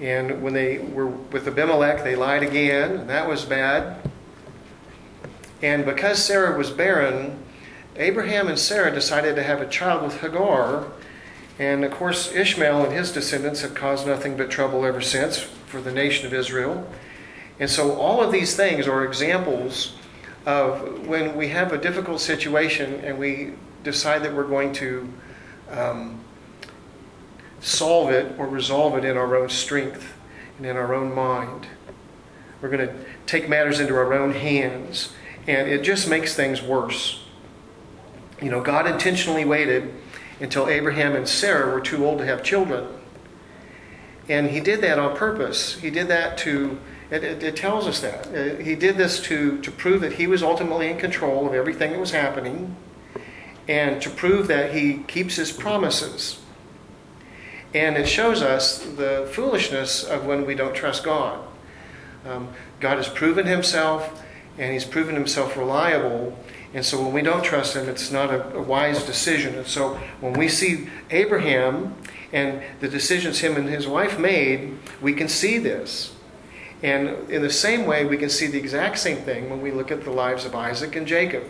And 0.00 0.42
when 0.42 0.52
they 0.52 0.78
were 0.78 1.06
with 1.06 1.48
Abimelech, 1.48 2.04
they 2.04 2.16
lied 2.16 2.42
again, 2.42 2.92
and 2.92 3.10
that 3.10 3.28
was 3.28 3.44
bad. 3.44 3.96
And 5.62 5.84
because 5.84 6.22
Sarah 6.22 6.56
was 6.56 6.70
barren, 6.70 7.38
Abraham 7.96 8.48
and 8.48 8.58
Sarah 8.58 8.92
decided 8.92 9.36
to 9.36 9.42
have 9.42 9.62
a 9.62 9.66
child 9.66 10.02
with 10.02 10.20
Hagar, 10.20 10.86
and 11.58 11.84
of 11.84 11.92
course, 11.92 12.32
Ishmael 12.34 12.84
and 12.84 12.92
his 12.92 13.10
descendants 13.10 13.62
have 13.62 13.74
caused 13.74 14.06
nothing 14.06 14.36
but 14.36 14.50
trouble 14.50 14.84
ever 14.84 15.00
since 15.00 15.38
for 15.38 15.80
the 15.80 15.92
nation 15.92 16.26
of 16.26 16.34
Israel. 16.34 16.86
And 17.58 17.70
so, 17.70 17.94
all 17.94 18.22
of 18.22 18.30
these 18.30 18.54
things 18.54 18.86
are 18.86 19.04
examples 19.04 19.96
of 20.44 21.06
when 21.08 21.34
we 21.34 21.48
have 21.48 21.72
a 21.72 21.78
difficult 21.78 22.20
situation 22.20 23.02
and 23.02 23.18
we 23.18 23.52
decide 23.82 24.22
that 24.22 24.34
we're 24.34 24.44
going 24.44 24.74
to 24.74 25.12
um, 25.70 26.20
solve 27.66 28.10
it 28.10 28.38
or 28.38 28.46
resolve 28.46 28.96
it 28.96 29.04
in 29.04 29.16
our 29.16 29.36
own 29.36 29.48
strength 29.48 30.14
and 30.56 30.66
in 30.66 30.76
our 30.76 30.94
own 30.94 31.12
mind. 31.12 31.66
We're 32.62 32.70
going 32.70 32.86
to 32.86 32.94
take 33.26 33.48
matters 33.48 33.80
into 33.80 33.94
our 33.96 34.14
own 34.14 34.32
hands, 34.32 35.12
and 35.46 35.68
it 35.68 35.82
just 35.82 36.08
makes 36.08 36.34
things 36.34 36.62
worse. 36.62 37.24
You 38.40 38.50
know, 38.50 38.62
God 38.62 38.86
intentionally 38.86 39.44
waited 39.44 39.92
until 40.40 40.68
Abraham 40.68 41.16
and 41.16 41.28
Sarah 41.28 41.72
were 41.72 41.80
too 41.80 42.06
old 42.06 42.18
to 42.18 42.24
have 42.24 42.42
children. 42.42 42.86
And 44.28 44.50
he 44.50 44.60
did 44.60 44.80
that 44.82 44.98
on 44.98 45.16
purpose. 45.16 45.74
He 45.74 45.90
did 45.90 46.08
that 46.08 46.38
to, 46.38 46.78
it, 47.10 47.24
it, 47.24 47.42
it, 47.42 47.56
tells 47.56 47.86
us 47.86 48.00
that. 48.00 48.26
Uh, 48.26 48.62
he 48.62 48.74
did 48.74 48.96
this 48.96 49.20
to, 49.24 49.60
to 49.62 49.70
prove 49.70 50.00
that 50.02 50.14
he 50.14 50.26
was 50.26 50.42
ultimately 50.42 50.88
in 50.88 50.98
control 50.98 51.46
of 51.46 51.54
everything 51.54 51.92
that 51.92 52.00
was 52.00 52.10
happening 52.10 52.76
and 53.68 54.00
to 54.02 54.10
prove 54.10 54.46
that 54.48 54.74
he 54.74 54.98
keeps 55.04 55.36
his 55.36 55.52
promises. 55.52 56.40
And 57.76 57.96
it 57.96 58.08
shows 58.08 58.40
us 58.40 58.78
the 58.78 59.28
foolishness 59.32 60.02
of 60.02 60.24
when 60.24 60.46
we 60.46 60.54
don't 60.54 60.74
trust 60.74 61.04
God. 61.04 61.46
Um, 62.24 62.48
God 62.80 62.96
has 62.96 63.08
proven 63.08 63.46
himself, 63.46 64.22
and 64.58 64.72
he's 64.72 64.84
proven 64.84 65.14
himself 65.14 65.56
reliable 65.56 66.36
and 66.76 66.84
so 66.84 67.02
when 67.02 67.14
we 67.14 67.22
don't 67.22 67.42
trust 67.42 67.74
him, 67.74 67.88
it's 67.88 68.10
not 68.10 68.30
a, 68.30 68.54
a, 68.54 68.60
wise 68.60 69.02
decision. 69.04 69.54
And 69.54 69.66
so 69.66 69.94
when 70.20 70.34
we 70.34 70.46
see 70.46 70.90
Abraham 71.10 71.94
and 72.34 72.62
the 72.80 72.88
decisions 72.88 73.38
him 73.38 73.56
and 73.56 73.66
his 73.66 73.86
wife 73.86 74.18
made, 74.18 74.76
we 75.00 75.14
can 75.14 75.26
see 75.26 75.56
this. 75.56 76.14
And 76.82 77.30
in 77.30 77.40
the 77.40 77.50
same 77.50 77.86
way, 77.86 78.04
we 78.04 78.18
can 78.18 78.28
see 78.28 78.46
the 78.46 78.58
exact 78.58 78.98
same 78.98 79.16
thing 79.16 79.48
when 79.48 79.62
we 79.62 79.70
look 79.70 79.90
at 79.90 80.04
the 80.04 80.10
lives 80.10 80.44
of 80.44 80.54
Isaac 80.54 80.94
and 80.96 81.06
Jacob. 81.06 81.44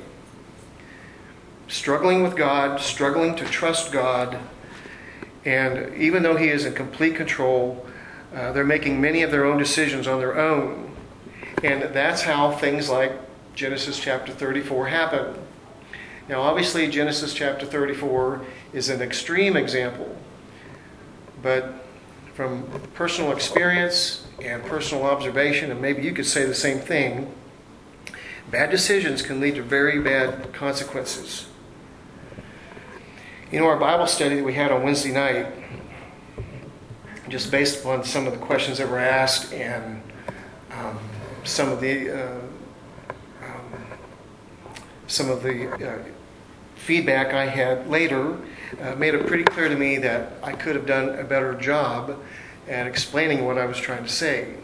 Struggling 1.67 2.23
with 2.23 2.37
God, 2.37 2.81
struggling 2.81 3.35
to 3.35 3.45
trust 3.47 3.91
God, 3.91 4.39
and 5.47 5.95
even 5.97 6.25
though 6.25 6.37
He 6.37 6.49
is 6.49 6.67
in 6.67 6.75
complete 6.75 7.15
control, 7.15 7.87
uh, 8.35 8.53
they're 8.53 8.65
making 8.65 9.01
many 9.01 9.23
of 9.23 9.31
their 9.31 9.47
own 9.47 9.57
decisions 9.57 10.07
on 10.07 10.19
their 10.19 10.39
own. 10.39 10.95
And 11.63 11.83
that's 11.95 12.23
how 12.23 12.51
things 12.51 12.91
like 12.91 13.13
Genesis 13.55 13.99
chapter 13.99 14.33
34 14.33 14.89
happen. 14.89 15.39
Now, 16.29 16.43
obviously, 16.43 16.89
Genesis 16.89 17.33
chapter 17.33 17.65
34 17.65 18.45
is 18.73 18.89
an 18.89 19.01
extreme 19.01 19.57
example, 19.57 20.17
but 21.41 21.85
from 22.35 22.69
personal 22.95 23.31
experience 23.31 24.27
and 24.43 24.63
personal 24.65 25.05
observation, 25.05 25.71
and 25.71 25.81
maybe 25.81 26.03
you 26.03 26.13
could 26.13 26.27
say 26.27 26.45
the 26.45 26.55
same 26.55 26.81
thing, 26.81 27.33
bad 28.51 28.71
decisions 28.71 29.23
can 29.23 29.41
lead 29.41 29.55
to 29.55 29.63
very 29.63 30.01
bad 30.01 30.53
consequences. 30.53 31.47
You 33.53 33.61
know, 33.61 33.69
our 33.69 33.77
Bible 33.77 34.09
study 34.09 34.37
that 34.37 34.45
we 34.45 34.55
had 34.55 34.73
on 34.73 34.83
Wednesday 34.83 35.13
night, 35.13 35.47
just 37.29 37.53
based 37.53 37.81
upon 37.81 38.03
some 38.03 38.27
of 38.27 38.33
the 38.33 38.41
questions 38.41 38.79
that 38.79 38.89
were 38.89 38.99
asked 38.99 39.53
and 39.53 40.03
um, 40.73 40.99
some 41.45 41.71
of 41.71 41.81
the 41.81 42.11
uh, 42.11 42.41
some 45.07 45.31
of 45.31 45.45
the 45.45 45.71
uh, 45.71 46.03
feedback 46.75 47.33
I 47.35 47.47
had 47.47 47.89
later 47.89 48.37
uh, 48.81 48.97
made 48.97 49.15
it 49.15 49.25
pretty 49.29 49.45
clear 49.45 49.69
to 49.69 49.77
me 49.77 49.99
that 49.99 50.33
I 50.43 50.51
could 50.51 50.75
have 50.75 50.87
done 50.87 51.11
a 51.11 51.23
better 51.23 51.55
job 51.55 52.21
at 52.67 52.89
explaining 52.89 53.45
what 53.45 53.59
I 53.59 53.67
was 53.67 53.79
trying 53.79 54.03
to 54.03 54.11
say. 54.11 54.57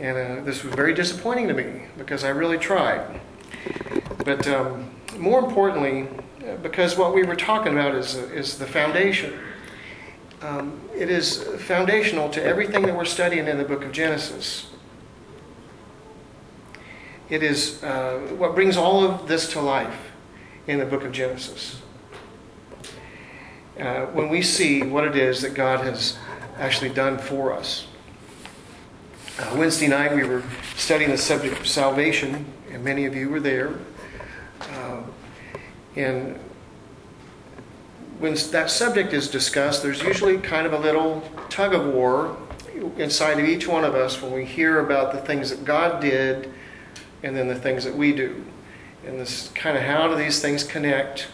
And 0.00 0.18
uh, 0.40 0.44
this 0.44 0.64
was 0.64 0.74
very 0.74 0.92
disappointing 0.92 1.46
to 1.46 1.54
me 1.54 1.86
because 1.96 2.24
I 2.24 2.30
really 2.30 2.58
tried. 2.58 3.20
But 4.24 4.48
um, 4.48 4.90
more 5.16 5.38
importantly, 5.38 6.08
because 6.56 6.96
what 6.96 7.14
we 7.14 7.22
were 7.22 7.36
talking 7.36 7.72
about 7.72 7.94
is, 7.94 8.14
is 8.14 8.58
the 8.58 8.66
foundation. 8.66 9.38
Um, 10.42 10.80
it 10.94 11.10
is 11.10 11.42
foundational 11.58 12.30
to 12.30 12.42
everything 12.42 12.82
that 12.82 12.96
we're 12.96 13.04
studying 13.04 13.46
in 13.46 13.58
the 13.58 13.64
book 13.64 13.84
of 13.84 13.92
Genesis. 13.92 14.68
It 17.28 17.42
is 17.42 17.82
uh, 17.84 18.18
what 18.38 18.54
brings 18.54 18.76
all 18.76 19.04
of 19.04 19.28
this 19.28 19.52
to 19.52 19.60
life 19.60 20.10
in 20.66 20.78
the 20.78 20.86
book 20.86 21.04
of 21.04 21.12
Genesis. 21.12 21.80
Uh, 23.78 24.06
when 24.06 24.28
we 24.28 24.42
see 24.42 24.82
what 24.82 25.04
it 25.04 25.16
is 25.16 25.42
that 25.42 25.54
God 25.54 25.80
has 25.80 26.18
actually 26.58 26.90
done 26.90 27.18
for 27.18 27.52
us. 27.52 27.86
Uh, 29.38 29.56
Wednesday 29.56 29.88
night 29.88 30.14
we 30.14 30.24
were 30.24 30.42
studying 30.76 31.10
the 31.10 31.18
subject 31.18 31.58
of 31.58 31.66
salvation, 31.66 32.44
and 32.70 32.84
many 32.84 33.06
of 33.06 33.14
you 33.14 33.30
were 33.30 33.40
there. 33.40 33.74
And 35.96 36.38
when 38.18 38.34
that 38.52 38.70
subject 38.70 39.12
is 39.12 39.28
discussed, 39.28 39.82
there's 39.82 40.02
usually 40.02 40.38
kind 40.38 40.66
of 40.66 40.72
a 40.72 40.78
little 40.78 41.22
tug 41.48 41.74
of 41.74 41.86
war 41.92 42.36
inside 42.96 43.38
of 43.38 43.46
each 43.46 43.66
one 43.66 43.84
of 43.84 43.94
us 43.94 44.20
when 44.20 44.32
we 44.32 44.44
hear 44.44 44.80
about 44.80 45.12
the 45.12 45.20
things 45.20 45.50
that 45.50 45.64
God 45.64 46.00
did 46.00 46.52
and 47.22 47.36
then 47.36 47.48
the 47.48 47.54
things 47.54 47.84
that 47.84 47.94
we 47.94 48.12
do. 48.12 48.44
And 49.06 49.18
this 49.18 49.48
kind 49.54 49.76
of 49.76 49.82
how 49.82 50.08
do 50.08 50.14
these 50.14 50.40
things 50.40 50.64
connect? 50.64 51.28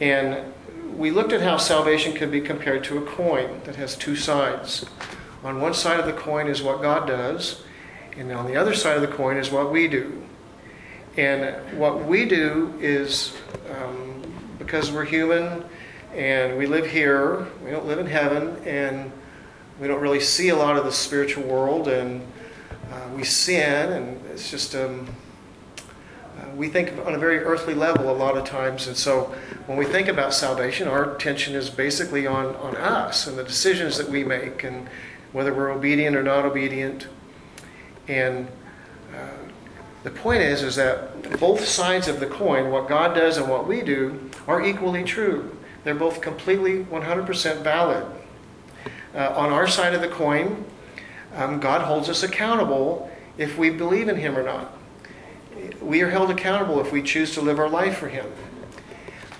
And 0.00 0.52
we 0.94 1.10
looked 1.10 1.32
at 1.32 1.40
how 1.40 1.56
salvation 1.56 2.12
could 2.14 2.30
be 2.30 2.40
compared 2.40 2.84
to 2.84 2.98
a 2.98 3.06
coin 3.06 3.60
that 3.64 3.76
has 3.76 3.96
two 3.96 4.16
sides. 4.16 4.84
On 5.42 5.60
one 5.60 5.74
side 5.74 6.00
of 6.00 6.06
the 6.06 6.12
coin 6.12 6.48
is 6.48 6.62
what 6.62 6.82
God 6.82 7.06
does, 7.06 7.62
and 8.16 8.30
on 8.32 8.46
the 8.46 8.56
other 8.56 8.74
side 8.74 8.96
of 8.96 9.02
the 9.02 9.14
coin 9.14 9.36
is 9.36 9.50
what 9.50 9.70
we 9.70 9.88
do. 9.88 10.25
And 11.16 11.78
what 11.78 12.04
we 12.04 12.26
do 12.26 12.74
is 12.78 13.34
um, 13.70 14.22
because 14.58 14.90
we're 14.90 15.04
human 15.04 15.64
and 16.14 16.58
we 16.58 16.66
live 16.66 16.86
here. 16.86 17.46
We 17.64 17.70
don't 17.70 17.86
live 17.86 17.98
in 17.98 18.06
heaven, 18.06 18.56
and 18.64 19.12
we 19.78 19.86
don't 19.86 20.00
really 20.00 20.20
see 20.20 20.48
a 20.48 20.56
lot 20.56 20.76
of 20.76 20.84
the 20.84 20.92
spiritual 20.92 21.44
world, 21.44 21.88
and 21.88 22.26
uh, 22.90 23.08
we 23.14 23.22
sin, 23.22 23.92
and 23.92 24.24
it's 24.30 24.50
just 24.50 24.74
um, 24.74 25.08
uh, 26.38 26.50
we 26.54 26.68
think 26.68 26.92
on 27.06 27.14
a 27.14 27.18
very 27.18 27.40
earthly 27.40 27.74
level 27.74 28.10
a 28.10 28.16
lot 28.16 28.36
of 28.36 28.44
times, 28.44 28.86
and 28.86 28.96
so 28.96 29.34
when 29.66 29.76
we 29.76 29.84
think 29.84 30.08
about 30.08 30.32
salvation, 30.32 30.88
our 30.88 31.14
attention 31.14 31.54
is 31.54 31.68
basically 31.68 32.26
on 32.26 32.56
on 32.56 32.76
us 32.76 33.26
and 33.26 33.36
the 33.36 33.44
decisions 33.44 33.98
that 33.98 34.08
we 34.08 34.24
make, 34.24 34.64
and 34.64 34.88
whether 35.32 35.52
we're 35.52 35.70
obedient 35.70 36.16
or 36.16 36.22
not 36.22 36.46
obedient, 36.46 37.08
and 38.08 38.48
the 40.06 40.12
point 40.12 40.40
is, 40.40 40.62
is 40.62 40.76
that 40.76 41.40
both 41.40 41.64
sides 41.64 42.06
of 42.06 42.20
the 42.20 42.26
coin, 42.26 42.70
what 42.70 42.86
God 42.86 43.12
does 43.12 43.38
and 43.38 43.48
what 43.48 43.66
we 43.66 43.82
do, 43.82 44.30
are 44.46 44.64
equally 44.64 45.02
true. 45.02 45.58
They're 45.82 45.96
both 45.96 46.20
completely 46.20 46.84
100% 46.84 47.62
valid. 47.62 48.06
Uh, 49.12 49.34
on 49.34 49.50
our 49.50 49.66
side 49.66 49.94
of 49.94 50.00
the 50.00 50.08
coin, 50.08 50.64
um, 51.34 51.58
God 51.58 51.80
holds 51.80 52.08
us 52.08 52.22
accountable 52.22 53.10
if 53.36 53.58
we 53.58 53.68
believe 53.68 54.08
in 54.08 54.14
Him 54.14 54.38
or 54.38 54.44
not. 54.44 54.78
We 55.82 56.02
are 56.02 56.10
held 56.10 56.30
accountable 56.30 56.78
if 56.78 56.92
we 56.92 57.02
choose 57.02 57.34
to 57.34 57.40
live 57.40 57.58
our 57.58 57.68
life 57.68 57.98
for 57.98 58.06
Him. 58.06 58.26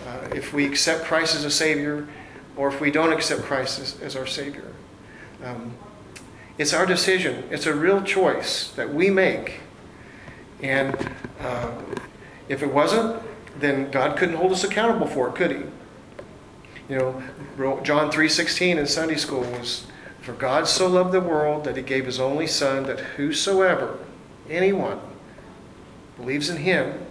Uh, 0.05 0.31
if 0.35 0.53
we 0.53 0.67
accept 0.67 1.05
Christ 1.05 1.37
as 1.37 1.45
a 1.45 1.51
Savior, 1.51 2.09
or 2.57 2.67
if 2.67 2.81
we 2.81 2.91
don't 2.91 3.13
accept 3.13 3.43
Christ 3.43 3.79
as, 3.79 4.01
as 4.01 4.17
our 4.17 4.27
Savior. 4.27 4.73
Um, 5.45 5.77
it's 6.59 6.75
our 6.75 6.87
decision. 6.87 7.45
It's 7.53 7.67
a 7.67 7.75
real 7.75 8.03
choice 8.03 8.73
that 8.73 8.93
we 8.93 9.11
make. 9.11 9.61
And 10.63 10.97
uh, 11.41 11.73
if 12.49 12.63
it 12.63 12.73
wasn't, 12.73 13.23
then 13.59 13.91
God 13.91 14.17
couldn't 14.17 14.37
hold 14.37 14.53
us 14.53 14.65
accountable 14.65 15.07
for 15.07 15.29
it, 15.29 15.35
could 15.35 15.51
He? 15.51 15.63
You 16.89 16.99
know, 17.59 17.81
John 17.83 18.11
3:16 18.11 18.79
in 18.79 18.87
Sunday 18.87 19.17
school 19.17 19.41
was, 19.41 19.87
"For 20.21 20.33
God 20.33 20.69
so 20.69 20.87
loved 20.87 21.13
the 21.13 21.21
world 21.21 21.65
that 21.65 21.77
He 21.77 21.83
gave 21.83 22.07
His 22.07 22.21
only 22.21 22.47
Son, 22.47 22.85
that 22.85 23.01
whosoever, 23.17 23.99
anyone, 24.49 25.01
believes 26.17 26.49
in 26.49 26.59
Him." 26.59 27.07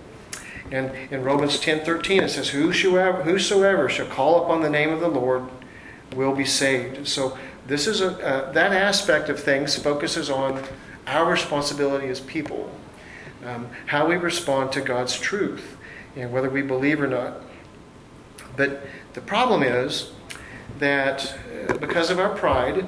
And 0.71 0.91
in 1.11 1.23
Romans 1.23 1.59
10:13 1.59 2.23
it 2.23 2.29
says, 2.29 2.49
"Whosoever, 2.49 3.23
whosoever 3.23 3.89
shall 3.89 4.07
call 4.07 4.43
upon 4.43 4.61
the 4.61 4.69
name 4.69 4.91
of 4.91 4.99
the 4.99 5.09
Lord 5.09 5.43
will 6.15 6.33
be 6.33 6.45
saved." 6.45 7.07
So 7.07 7.37
this 7.67 7.87
is 7.87 8.01
a, 8.01 8.11
uh, 8.25 8.51
that 8.53 8.71
aspect 8.71 9.29
of 9.29 9.39
things 9.39 9.75
focuses 9.75 10.29
on 10.29 10.63
our 11.07 11.29
responsibility 11.29 12.07
as 12.07 12.19
people, 12.19 12.69
um, 13.45 13.69
how 13.85 14.07
we 14.07 14.15
respond 14.15 14.71
to 14.73 14.81
God's 14.81 15.19
truth, 15.19 15.77
and 16.15 16.31
whether 16.31 16.49
we 16.49 16.61
believe 16.61 17.01
or 17.01 17.07
not. 17.07 17.41
But 18.57 18.81
the 19.13 19.21
problem 19.21 19.63
is 19.63 20.11
that 20.79 21.37
uh, 21.69 21.77
because 21.77 22.09
of 22.09 22.19
our 22.19 22.35
pride, 22.35 22.87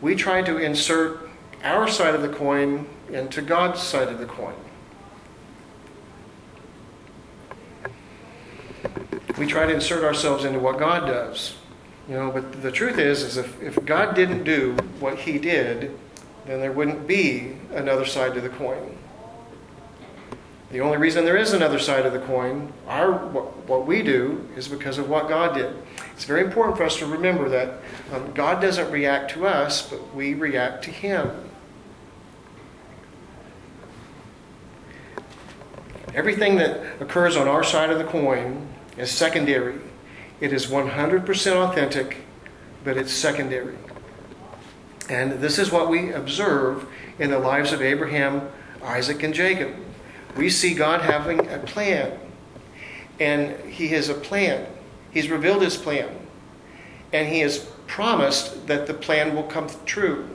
we 0.00 0.14
try 0.14 0.42
to 0.42 0.58
insert 0.58 1.28
our 1.62 1.88
side 1.88 2.14
of 2.14 2.22
the 2.22 2.28
coin 2.28 2.86
into 3.10 3.42
God's 3.42 3.82
side 3.82 4.08
of 4.08 4.18
the 4.18 4.26
coin. 4.26 4.54
We 9.36 9.46
try 9.46 9.66
to 9.66 9.74
insert 9.74 10.02
ourselves 10.02 10.44
into 10.44 10.58
what 10.58 10.78
God 10.78 11.06
does. 11.06 11.56
You 12.08 12.14
know, 12.14 12.30
but 12.30 12.62
the 12.62 12.72
truth 12.72 12.98
is, 12.98 13.22
is 13.22 13.36
if, 13.36 13.62
if 13.62 13.84
God 13.84 14.14
didn't 14.14 14.44
do 14.44 14.72
what 14.98 15.18
he 15.18 15.38
did, 15.38 15.96
then 16.46 16.60
there 16.60 16.72
wouldn't 16.72 17.06
be 17.06 17.56
another 17.72 18.06
side 18.06 18.34
to 18.34 18.40
the 18.40 18.48
coin. 18.48 18.96
The 20.70 20.80
only 20.80 20.98
reason 20.98 21.24
there 21.24 21.36
is 21.36 21.54
another 21.54 21.78
side 21.78 22.04
of 22.04 22.12
the 22.12 22.18
coin, 22.20 22.72
our 22.86 23.12
what, 23.12 23.86
we 23.86 24.02
do, 24.02 24.46
is 24.54 24.68
because 24.68 24.98
of 24.98 25.08
what 25.08 25.28
God 25.28 25.54
did. 25.54 25.74
It's 26.12 26.24
very 26.24 26.44
important 26.44 26.76
for 26.76 26.84
us 26.84 26.96
to 26.98 27.06
remember 27.06 27.48
that 27.48 27.80
um, 28.12 28.32
God 28.34 28.60
doesn't 28.60 28.90
react 28.90 29.30
to 29.32 29.46
us, 29.46 29.88
but 29.88 30.14
we 30.14 30.34
react 30.34 30.84
to 30.84 30.90
Him. 30.90 31.30
Everything 36.14 36.56
that 36.56 37.00
occurs 37.00 37.36
on 37.36 37.48
our 37.48 37.64
side 37.64 37.90
of 37.90 37.98
the 37.98 38.04
coin 38.04 38.68
is 38.96 39.10
secondary 39.10 39.78
it 40.40 40.52
is 40.52 40.66
100% 40.66 41.52
authentic, 41.56 42.18
but 42.84 42.96
it's 42.96 43.12
secondary. 43.12 43.76
And 45.08 45.32
this 45.40 45.58
is 45.58 45.72
what 45.72 45.88
we 45.88 46.12
observe 46.12 46.86
in 47.18 47.30
the 47.30 47.38
lives 47.38 47.72
of 47.72 47.82
Abraham, 47.82 48.48
Isaac, 48.82 49.22
and 49.22 49.34
Jacob. 49.34 49.74
We 50.36 50.50
see 50.50 50.74
God 50.74 51.02
having 51.02 51.48
a 51.48 51.58
plan. 51.58 52.18
And 53.20 53.58
He 53.70 53.88
has 53.88 54.08
a 54.08 54.14
plan. 54.14 54.66
He's 55.10 55.28
revealed 55.28 55.62
His 55.62 55.76
plan. 55.76 56.08
And 57.12 57.28
He 57.28 57.40
has 57.40 57.58
promised 57.86 58.66
that 58.66 58.86
the 58.86 58.94
plan 58.94 59.34
will 59.34 59.44
come 59.44 59.68
true. 59.86 60.28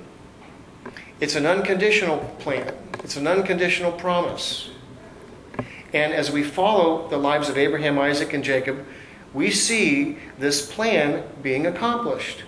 It's 1.19 1.35
an 1.35 1.45
unconditional 1.45 2.17
plan, 2.39 2.75
it's 3.03 3.15
an 3.15 3.27
unconditional 3.27 3.91
promise. 3.91 4.71
And 5.93 6.11
as 6.11 6.31
we 6.31 6.43
follow 6.43 7.07
the 7.07 7.17
lives 7.17 7.49
of 7.49 7.57
Abraham, 7.57 7.99
Isaac, 7.99 8.33
and 8.33 8.43
Jacob, 8.43 8.83
we 9.33 9.51
see 9.51 10.17
this 10.39 10.71
plan 10.71 11.23
being 11.41 11.67
accomplished. 11.67 12.43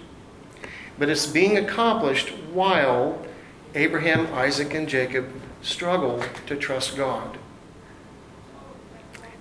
But 0.97 1.09
it's 1.09 1.27
being 1.27 1.57
accomplished 1.57 2.29
while 2.51 3.23
Abraham, 3.75 4.27
Isaac, 4.33 4.73
and 4.73 4.89
Jacob 4.89 5.29
struggle 5.65 6.23
to 6.45 6.55
trust 6.55 6.95
God. 6.95 7.37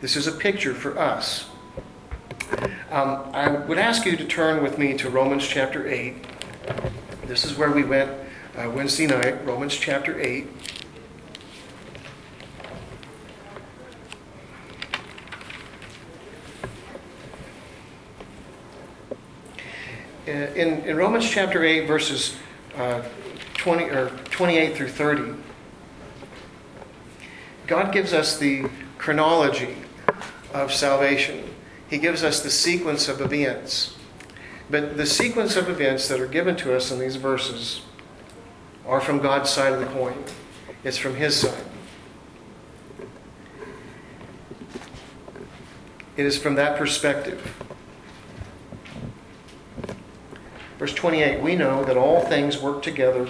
This 0.00 0.16
is 0.16 0.26
a 0.26 0.32
picture 0.32 0.74
for 0.74 0.98
us. 0.98 1.50
Um, 2.90 3.28
I 3.32 3.50
would 3.50 3.78
ask 3.78 4.06
you 4.06 4.16
to 4.16 4.24
turn 4.24 4.62
with 4.62 4.78
me 4.78 4.94
to 4.94 5.10
Romans 5.10 5.46
chapter 5.46 5.86
8. 5.86 6.14
This 7.26 7.44
is 7.44 7.56
where 7.58 7.70
we 7.70 7.84
went 7.84 8.10
uh, 8.56 8.70
Wednesday 8.70 9.06
night, 9.06 9.44
Romans 9.46 9.74
chapter 9.74 10.18
8. 10.20 10.46
in, 20.26 20.80
in 20.84 20.96
Romans 20.96 21.28
chapter 21.28 21.62
8, 21.62 21.86
verses 21.86 22.36
uh, 22.76 23.02
20 23.54 23.84
or 23.84 24.08
28 24.30 24.76
through 24.76 24.88
30, 24.88 25.34
God 27.66 27.92
gives 27.92 28.12
us 28.12 28.38
the 28.38 28.68
chronology 28.98 29.76
of 30.52 30.72
salvation. 30.72 31.48
He 31.88 31.98
gives 31.98 32.22
us 32.22 32.42
the 32.42 32.50
sequence 32.50 33.08
of 33.08 33.20
events. 33.20 33.96
But 34.70 34.96
the 34.96 35.06
sequence 35.06 35.56
of 35.56 35.68
events 35.68 36.08
that 36.08 36.20
are 36.20 36.26
given 36.26 36.56
to 36.56 36.74
us 36.74 36.90
in 36.90 36.98
these 36.98 37.16
verses 37.16 37.82
are 38.86 39.00
from 39.00 39.20
God's 39.20 39.50
side 39.50 39.72
of 39.72 39.80
the 39.80 39.86
coin. 39.86 40.24
It's 40.82 40.98
from 40.98 41.14
His 41.16 41.36
side. 41.36 41.64
It 46.16 46.26
is 46.26 46.38
from 46.38 46.54
that 46.54 46.78
perspective. 46.78 47.40
Verse 50.78 50.94
28 50.94 51.42
We 51.42 51.56
know 51.56 51.84
that 51.84 51.96
all 51.96 52.20
things 52.20 52.60
work 52.60 52.82
together 52.82 53.26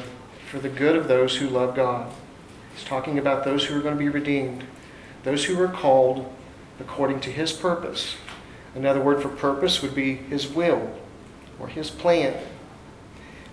for 0.51 0.59
the 0.59 0.69
good 0.69 0.97
of 0.97 1.09
those 1.09 1.37
who 1.37 1.49
love 1.49 1.75
God. 1.75 2.13
He's 2.75 2.85
talking 2.85 3.19
about 3.19 3.45
those 3.45 3.65
who 3.65 3.79
are 3.79 3.83
going 3.83 3.95
to 3.95 3.99
be 3.99 4.09
redeemed, 4.09 4.65
those 5.23 5.45
who 5.45 5.61
are 5.61 5.69
called 5.69 6.33
according 6.81 7.21
to 7.21 7.31
His 7.31 7.53
purpose. 7.53 8.17
Another 8.75 9.01
word 9.01 9.23
for 9.23 9.29
purpose 9.29 9.81
would 9.81 9.95
be 9.95 10.15
His 10.15 10.49
will 10.49 10.93
or 11.59 11.69
His 11.69 11.91
plan. 11.91 12.37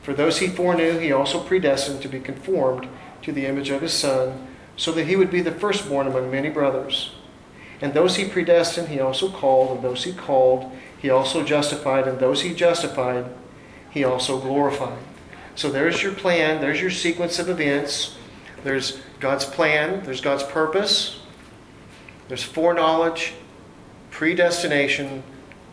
For 0.01 0.13
those 0.13 0.39
He 0.39 0.47
foreknew, 0.47 0.97
He 0.97 1.11
also 1.11 1.39
predestined 1.39 2.01
to 2.01 2.09
be 2.09 2.19
conformed 2.19 2.87
to 3.21 3.31
the 3.31 3.45
image 3.45 3.69
of 3.69 3.81
His 3.81 3.93
Son, 3.93 4.47
so 4.75 4.91
that 4.93 5.05
He 5.05 5.15
would 5.15 5.31
be 5.31 5.41
the 5.41 5.51
firstborn 5.51 6.07
among 6.07 6.31
many 6.31 6.49
brothers. 6.49 7.13
And 7.79 7.93
those 7.93 8.15
He 8.15 8.25
predestined, 8.25 8.87
He 8.87 8.99
also 8.99 9.29
called, 9.29 9.75
and 9.75 9.83
those 9.83 10.03
He 10.03 10.13
called, 10.13 10.71
He 10.97 11.09
also 11.09 11.43
justified, 11.43 12.07
and 12.07 12.19
those 12.19 12.41
He 12.41 12.53
justified, 12.53 13.25
he 13.91 14.05
also 14.05 14.39
glorified. 14.39 14.97
So 15.53 15.69
there's 15.69 16.01
your 16.01 16.13
plan, 16.13 16.61
there's 16.61 16.81
your 16.81 16.89
sequence 16.89 17.37
of 17.37 17.49
events. 17.49 18.15
There's 18.63 19.01
God's 19.21 19.45
plan, 19.45 20.03
there's 20.03 20.19
God's 20.19 20.43
purpose, 20.43 21.19
there's 22.27 22.43
foreknowledge, 22.43 23.33
predestination, 24.09 25.23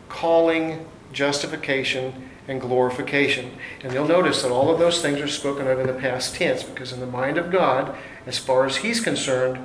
calling, 0.07 0.85
justification, 1.11 2.29
and 2.47 2.61
glorification. 2.61 3.51
And 3.83 3.91
you'll 3.91 4.07
notice 4.07 4.41
that 4.41 4.51
all 4.51 4.71
of 4.71 4.79
those 4.79 5.01
things 5.01 5.19
are 5.19 5.27
spoken 5.27 5.67
of 5.67 5.79
in 5.79 5.87
the 5.87 5.93
past 5.93 6.35
tense 6.35 6.63
because, 6.63 6.93
in 6.93 6.99
the 6.99 7.05
mind 7.05 7.37
of 7.37 7.51
God, 7.51 7.95
as 8.25 8.37
far 8.37 8.65
as 8.65 8.77
He's 8.77 9.01
concerned, 9.01 9.59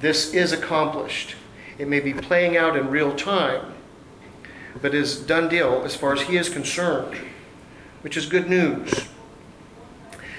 this 0.00 0.32
is 0.32 0.52
accomplished. 0.52 1.34
It 1.78 1.88
may 1.88 2.00
be 2.00 2.14
playing 2.14 2.56
out 2.56 2.76
in 2.76 2.88
real 2.88 3.14
time, 3.14 3.74
but 4.80 4.94
is 4.94 5.18
done 5.18 5.48
deal 5.48 5.82
as 5.84 5.94
far 5.94 6.14
as 6.14 6.22
He 6.22 6.36
is 6.36 6.48
concerned 6.48 7.16
which 8.06 8.16
is 8.16 8.26
good 8.26 8.48
news. 8.48 9.08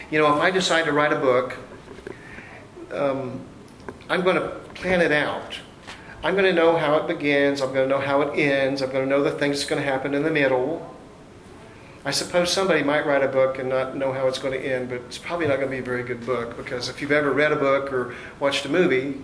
You 0.10 0.20
know, 0.20 0.34
if 0.34 0.42
I 0.42 0.52
decide 0.52 0.86
to 0.86 0.94
write 0.94 1.12
a 1.12 1.18
book, 1.18 1.58
um, 2.94 3.42
I'm 4.10 4.22
going 4.22 4.36
to 4.36 4.50
plan 4.74 5.02
it 5.02 5.12
out. 5.12 5.60
I'm 6.24 6.34
going 6.34 6.46
to 6.46 6.54
know 6.54 6.76
how 6.76 6.98
it 6.98 7.08
begins, 7.08 7.62
I'm 7.62 7.74
going 7.74 7.88
to 7.88 7.96
know 7.96 8.02
how 8.02 8.22
it 8.22 8.38
ends, 8.38 8.82
I'm 8.82 8.92
going 8.92 9.04
to 9.04 9.10
know 9.10 9.24
the 9.24 9.32
things 9.32 9.58
that's 9.58 9.70
going 9.70 9.82
to 9.82 9.88
happen 9.88 10.14
in 10.14 10.24
the 10.24 10.32
middle. 10.32 10.94
I 12.04 12.12
suppose 12.12 12.52
somebody 12.52 12.84
might 12.84 13.06
write 13.06 13.22
a 13.22 13.28
book 13.28 13.60
and 13.60 13.70
not 13.70 13.96
know 13.96 14.14
how 14.14 14.28
it's 14.28 14.40
going 14.40 14.54
to 14.54 14.66
end, 14.66 14.90
but 14.90 15.02
it's 15.02 15.18
probably 15.18 15.48
not 15.48 15.58
going 15.58 15.68
to 15.68 15.76
be 15.76 15.80
a 15.80 15.84
very 15.84 16.04
good 16.04 16.26
book 16.26 16.56
because 16.58 16.90
if 16.90 17.02
you've 17.02 17.12
ever 17.12 17.32
read 17.34 17.52
a 17.52 17.56
book 17.58 17.92
or 17.92 18.16
watched 18.40 18.66
a 18.66 18.70
movie, 18.70 19.20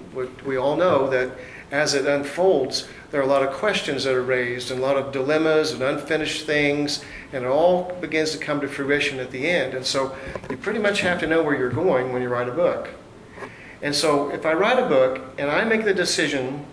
we 0.46 0.58
all 0.58 0.76
know 0.76 1.10
that 1.10 1.32
as 1.72 1.94
it 1.94 2.06
unfolds, 2.06 2.88
there 3.10 3.20
are 3.20 3.24
a 3.24 3.28
lot 3.28 3.42
of 3.42 3.54
questions 3.54 4.04
that 4.04 4.14
are 4.14 4.22
raised 4.22 4.70
and 4.70 4.80
a 4.80 4.84
lot 4.84 4.98
of 4.98 5.12
dilemmas 5.12 5.72
and 5.72 5.82
unfinished 5.82 6.46
things, 6.46 7.04
and 7.32 7.46
it 7.46 7.48
all 7.48 7.94
begins 8.02 8.32
to 8.32 8.38
come 8.38 8.62
to 8.62 8.68
fruition 8.68 9.20
at 9.20 9.32
the 9.32 9.48
end. 9.48 9.74
And 9.74 9.86
so 9.86 10.16
you 10.50 10.58
pretty 10.58 10.80
much 10.80 11.02
have 11.02 11.20
to 11.22 11.28
know 11.28 11.42
where 11.42 11.58
you're 11.58 11.70
going 11.70 12.14
when 12.14 12.22
you 12.22 12.30
write 12.30 12.50
a 12.50 12.52
book. 12.52 12.90
And 13.84 13.94
so 13.94 14.30
if 14.30 14.46
I 14.46 14.54
write 14.54 14.80
a 14.80 14.88
book 14.88 15.22
and 15.38 15.52
I 15.52 15.66
make 15.66 15.84
the 15.84 15.94
decision 15.94 16.66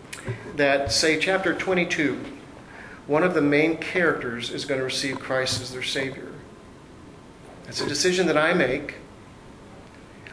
that, 0.54 0.92
say, 0.92 1.18
chapter 1.18 1.52
22, 1.52 2.24
one 3.08 3.24
of 3.24 3.34
the 3.34 3.42
main 3.42 3.78
characters 3.78 4.50
is 4.50 4.64
going 4.64 4.78
to 4.78 4.84
receive 4.84 5.18
Christ 5.18 5.60
as 5.60 5.72
their 5.72 5.82
Savior. 5.82 6.28
It's 7.66 7.80
a 7.80 7.86
decision 7.86 8.28
that 8.28 8.38
I 8.38 8.54
make. 8.54 8.94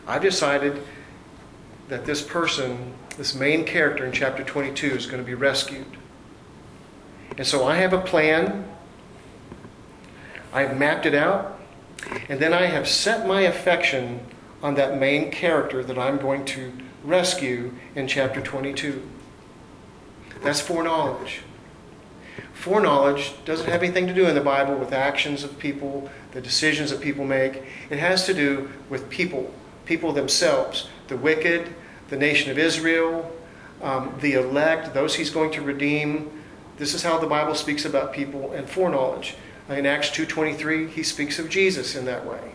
I've 0.06 0.22
decided 0.22 0.84
that 1.90 2.06
this 2.06 2.22
person, 2.22 2.94
this 3.18 3.34
main 3.34 3.66
character 3.66 4.06
in 4.06 4.12
chapter 4.12 4.44
22, 4.44 4.88
is 4.88 5.08
going 5.08 5.22
to 5.22 5.26
be 5.26 5.34
rescued. 5.34 5.98
And 7.38 7.48
so 7.48 7.66
I 7.66 7.78
have 7.78 7.94
a 7.94 8.02
plan. 8.02 8.68
I've 10.54 10.78
mapped 10.78 11.08
it 11.08 11.16
out. 11.16 11.60
And 12.30 12.40
then 12.40 12.54
I 12.54 12.68
have 12.68 12.88
set 12.88 13.28
my 13.28 13.42
affection 13.42 14.20
on 14.62 14.76
that 14.76 15.00
main 15.00 15.32
character 15.32 15.84
that 15.84 15.98
I'm 15.98 16.18
going 16.18 16.46
to 16.46 16.74
rescue 17.04 17.74
in 17.96 18.08
chapter 18.08 18.42
22. 18.42 19.08
That's 20.42 20.62
foreknowledge. 20.62 21.42
Foreknowledge 22.54 23.34
doesn't 23.46 23.70
have 23.70 23.84
anything 23.84 24.08
to 24.08 24.14
do 24.14 24.26
in 24.26 24.36
the 24.36 24.42
Bible 24.42 24.76
with 24.76 24.92
actions 24.92 25.44
of 25.44 25.58
people, 25.60 26.10
the 26.32 26.42
decisions 26.42 26.90
that 26.90 27.02
people 27.02 27.24
make. 27.24 27.64
It 27.90 28.00
has 28.00 28.26
to 28.26 28.34
do 28.34 28.70
with 28.90 29.10
people, 29.10 29.54
people 29.86 30.12
themselves, 30.12 30.90
the 31.08 31.18
wicked, 31.18 31.74
the 32.10 32.18
nation 32.18 32.52
of 32.52 32.58
Israel, 32.58 33.32
um, 33.82 34.14
the 34.22 34.34
elect, 34.34 34.94
those 34.94 35.16
he's 35.16 35.30
going 35.30 35.52
to 35.52 35.62
redeem. 35.62 36.32
This 36.78 36.94
is 36.94 37.04
how 37.04 37.20
the 37.20 37.28
Bible 37.28 37.56
speaks 37.56 37.86
about 37.86 38.14
people 38.14 38.52
and 38.52 38.70
foreknowledge. 38.70 39.36
In 39.70 39.86
Acts 39.86 40.10
2:23, 40.10 40.88
he 40.88 41.04
speaks 41.04 41.40
of 41.40 41.50
Jesus 41.50 41.96
in 41.96 42.06
that 42.06 42.26
way. 42.26 42.54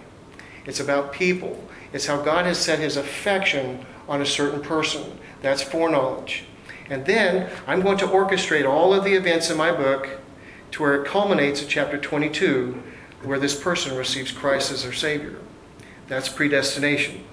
It's 0.66 0.81
about 0.81 1.12
people. 1.12 1.68
It's 1.92 2.07
how 2.07 2.22
God 2.22 2.46
has 2.46 2.59
set 2.59 2.79
his 2.79 2.96
affection 2.96 3.85
on 4.09 4.20
a 4.22 4.27
certain 4.27 4.61
person. 4.61 5.18
That's 5.40 5.62
foreknowledge. 5.62 6.44
And 6.88 7.07
then 7.07 7.51
I'm 7.66 7.81
going 7.81 7.98
to 7.98 8.07
orchestrate 8.07 8.68
all 8.68 8.94
of 8.94 9.05
the 9.05 9.14
events 9.14 9.51
in 9.51 9.57
my 9.57 9.72
book 9.72 10.20
to 10.72 10.83
where 10.83 11.03
it 11.03 11.07
culminates 11.07 11.62
at 11.62 11.68
chapter 11.68 11.98
22, 11.98 12.83
where 13.22 13.38
this 13.38 13.59
person 13.59 13.96
receives 13.96 14.33
Christ 14.33 14.72
as 14.72 14.83
their 14.83 14.92
Savior. 14.92 15.38
That's 16.09 16.29
predestination. 16.29 17.25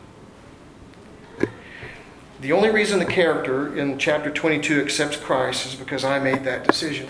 The 2.42 2.54
only 2.54 2.70
reason 2.70 3.00
the 3.00 3.06
character 3.06 3.76
in 3.76 3.98
chapter 3.98 4.32
22 4.32 4.80
accepts 4.80 5.18
Christ 5.18 5.66
is 5.66 5.76
because 5.76 6.06
I 6.06 6.20
made 6.20 6.46
that 6.46 6.66
decision. 6.66 7.08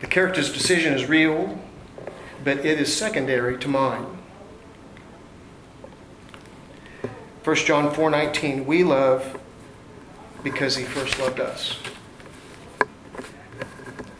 The 0.00 0.08
character's 0.08 0.52
decision 0.52 0.94
is 0.94 1.08
real, 1.08 1.62
but 2.44 2.58
it 2.58 2.80
is 2.80 2.94
secondary 2.94 3.58
to 3.58 3.68
mine. 3.68 4.06
1 7.44 7.56
John 7.56 7.90
4:19 7.90 8.66
we 8.66 8.84
love 8.84 9.40
because 10.42 10.76
he 10.76 10.84
first 10.84 11.18
loved 11.18 11.40
us. 11.40 11.76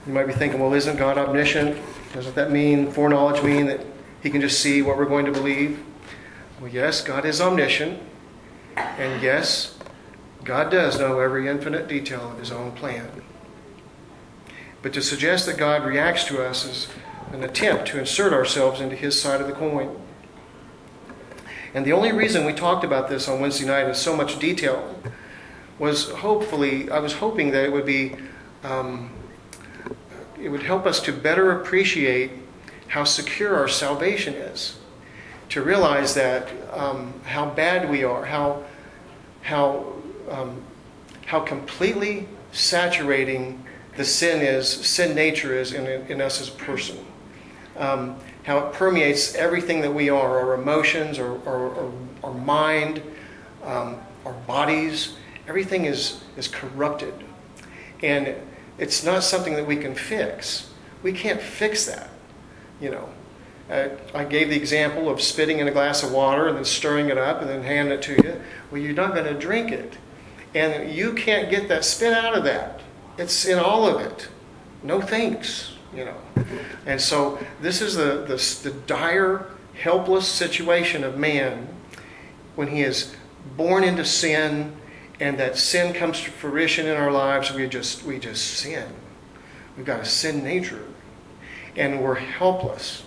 You 0.06 0.12
might 0.12 0.26
be 0.26 0.32
thinking, 0.32 0.58
well, 0.58 0.74
isn't 0.74 0.96
God 0.96 1.18
omniscient? 1.18 1.78
Doesn't 2.12 2.34
that 2.34 2.50
mean 2.50 2.90
foreknowledge 2.90 3.42
mean 3.42 3.66
that 3.66 3.80
he 4.22 4.30
can 4.30 4.40
just 4.40 4.60
see 4.60 4.82
what 4.82 4.96
we're 4.96 5.04
going 5.04 5.26
to 5.26 5.32
believe? 5.32 5.82
Well, 6.60 6.70
yes, 6.70 7.02
God 7.02 7.24
is 7.24 7.40
omniscient. 7.40 8.00
And 8.76 9.22
yes, 9.22 9.78
God 10.44 10.70
does 10.70 10.98
know 10.98 11.20
every 11.20 11.48
infinite 11.48 11.86
detail 11.86 12.30
of 12.32 12.38
his 12.38 12.50
own 12.50 12.72
plan. 12.72 13.08
But 14.82 14.92
to 14.94 15.02
suggest 15.02 15.46
that 15.46 15.58
God 15.58 15.84
reacts 15.84 16.24
to 16.24 16.42
us 16.42 16.64
is 16.64 16.88
an 17.32 17.44
attempt 17.44 17.86
to 17.88 17.98
insert 17.98 18.32
ourselves 18.32 18.80
into 18.80 18.96
his 18.96 19.20
side 19.20 19.40
of 19.40 19.46
the 19.46 19.52
coin. 19.52 19.96
And 21.74 21.86
the 21.86 21.92
only 21.92 22.12
reason 22.12 22.44
we 22.44 22.52
talked 22.52 22.84
about 22.84 23.08
this 23.08 23.28
on 23.28 23.40
Wednesday 23.40 23.66
night 23.66 23.86
in 23.86 23.94
so 23.94 24.16
much 24.16 24.38
detail 24.38 25.00
was 25.78 26.10
hopefully, 26.10 26.90
I 26.90 26.98
was 26.98 27.14
hoping 27.14 27.52
that 27.52 27.64
it 27.64 27.72
would 27.72 27.86
be, 27.86 28.16
um, 28.64 29.10
it 30.40 30.48
would 30.48 30.62
help 30.62 30.84
us 30.84 31.00
to 31.00 31.12
better 31.12 31.52
appreciate 31.52 32.32
how 32.88 33.04
secure 33.04 33.56
our 33.56 33.68
salvation 33.68 34.34
is. 34.34 34.78
To 35.50 35.62
realize 35.62 36.14
that 36.14 36.48
um, 36.72 37.14
how 37.24 37.50
bad 37.50 37.88
we 37.88 38.04
are, 38.04 38.24
how, 38.24 38.64
how, 39.42 39.92
um, 40.28 40.62
how 41.26 41.40
completely 41.40 42.28
saturating 42.52 43.64
the 43.96 44.04
sin 44.04 44.42
is, 44.42 44.68
sin 44.68 45.14
nature 45.14 45.56
is 45.56 45.72
in, 45.72 45.86
in 45.86 46.20
us 46.20 46.40
as 46.40 46.48
a 46.48 46.52
person. 46.52 46.98
Um, 47.80 48.16
how 48.44 48.58
it 48.58 48.72
permeates 48.72 49.34
everything 49.34 49.80
that 49.80 49.92
we 49.92 50.10
are 50.10 50.38
our 50.40 50.54
emotions, 50.54 51.18
our, 51.18 51.38
our, 51.46 51.74
our, 51.74 51.92
our 52.24 52.34
mind, 52.34 53.02
um, 53.64 53.98
our 54.24 54.32
bodies. 54.46 55.14
Everything 55.48 55.86
is, 55.86 56.22
is 56.36 56.46
corrupted. 56.46 57.14
And 58.02 58.34
it's 58.78 59.04
not 59.04 59.22
something 59.22 59.54
that 59.54 59.66
we 59.66 59.76
can 59.76 59.94
fix. 59.94 60.70
We 61.02 61.12
can't 61.12 61.40
fix 61.40 61.86
that. 61.86 62.10
You 62.80 62.90
know, 62.90 63.08
uh, 63.70 63.88
I 64.14 64.24
gave 64.24 64.50
the 64.50 64.56
example 64.56 65.08
of 65.08 65.20
spitting 65.20 65.58
in 65.58 65.68
a 65.68 65.70
glass 65.70 66.02
of 66.02 66.12
water 66.12 66.48
and 66.48 66.56
then 66.56 66.64
stirring 66.64 67.08
it 67.08 67.18
up 67.18 67.40
and 67.40 67.48
then 67.48 67.62
handing 67.62 67.98
it 67.98 68.02
to 68.02 68.12
you. 68.12 68.40
Well, 68.70 68.80
you're 68.80 68.94
not 68.94 69.14
going 69.14 69.26
to 69.26 69.38
drink 69.38 69.70
it. 69.70 69.96
And 70.54 70.92
you 70.92 71.14
can't 71.14 71.50
get 71.50 71.68
that 71.68 71.84
spit 71.84 72.12
out 72.12 72.36
of 72.36 72.44
that. 72.44 72.80
It's 73.18 73.44
in 73.44 73.58
all 73.58 73.86
of 73.86 74.00
it. 74.00 74.28
No 74.82 75.00
thanks 75.00 75.72
you 75.94 76.04
know. 76.04 76.16
And 76.86 77.00
so 77.00 77.38
this 77.60 77.80
is 77.80 77.94
the, 77.94 78.24
the, 78.26 78.70
the 78.70 78.76
dire, 78.86 79.46
helpless 79.74 80.26
situation 80.28 81.04
of 81.04 81.18
man 81.18 81.68
when 82.54 82.68
he 82.68 82.82
is 82.82 83.14
born 83.56 83.84
into 83.84 84.04
sin 84.04 84.76
and 85.18 85.38
that 85.38 85.56
sin 85.56 85.92
comes 85.92 86.20
to 86.22 86.30
fruition 86.30 86.86
in 86.86 86.96
our 86.96 87.10
lives, 87.10 87.52
we 87.52 87.68
just 87.68 88.04
we 88.04 88.18
just 88.18 88.44
sin. 88.54 88.88
We've 89.76 89.86
got 89.86 90.00
a 90.00 90.04
sin 90.04 90.42
nature. 90.42 90.84
And 91.76 92.02
we're 92.02 92.16
helpless. 92.16 93.04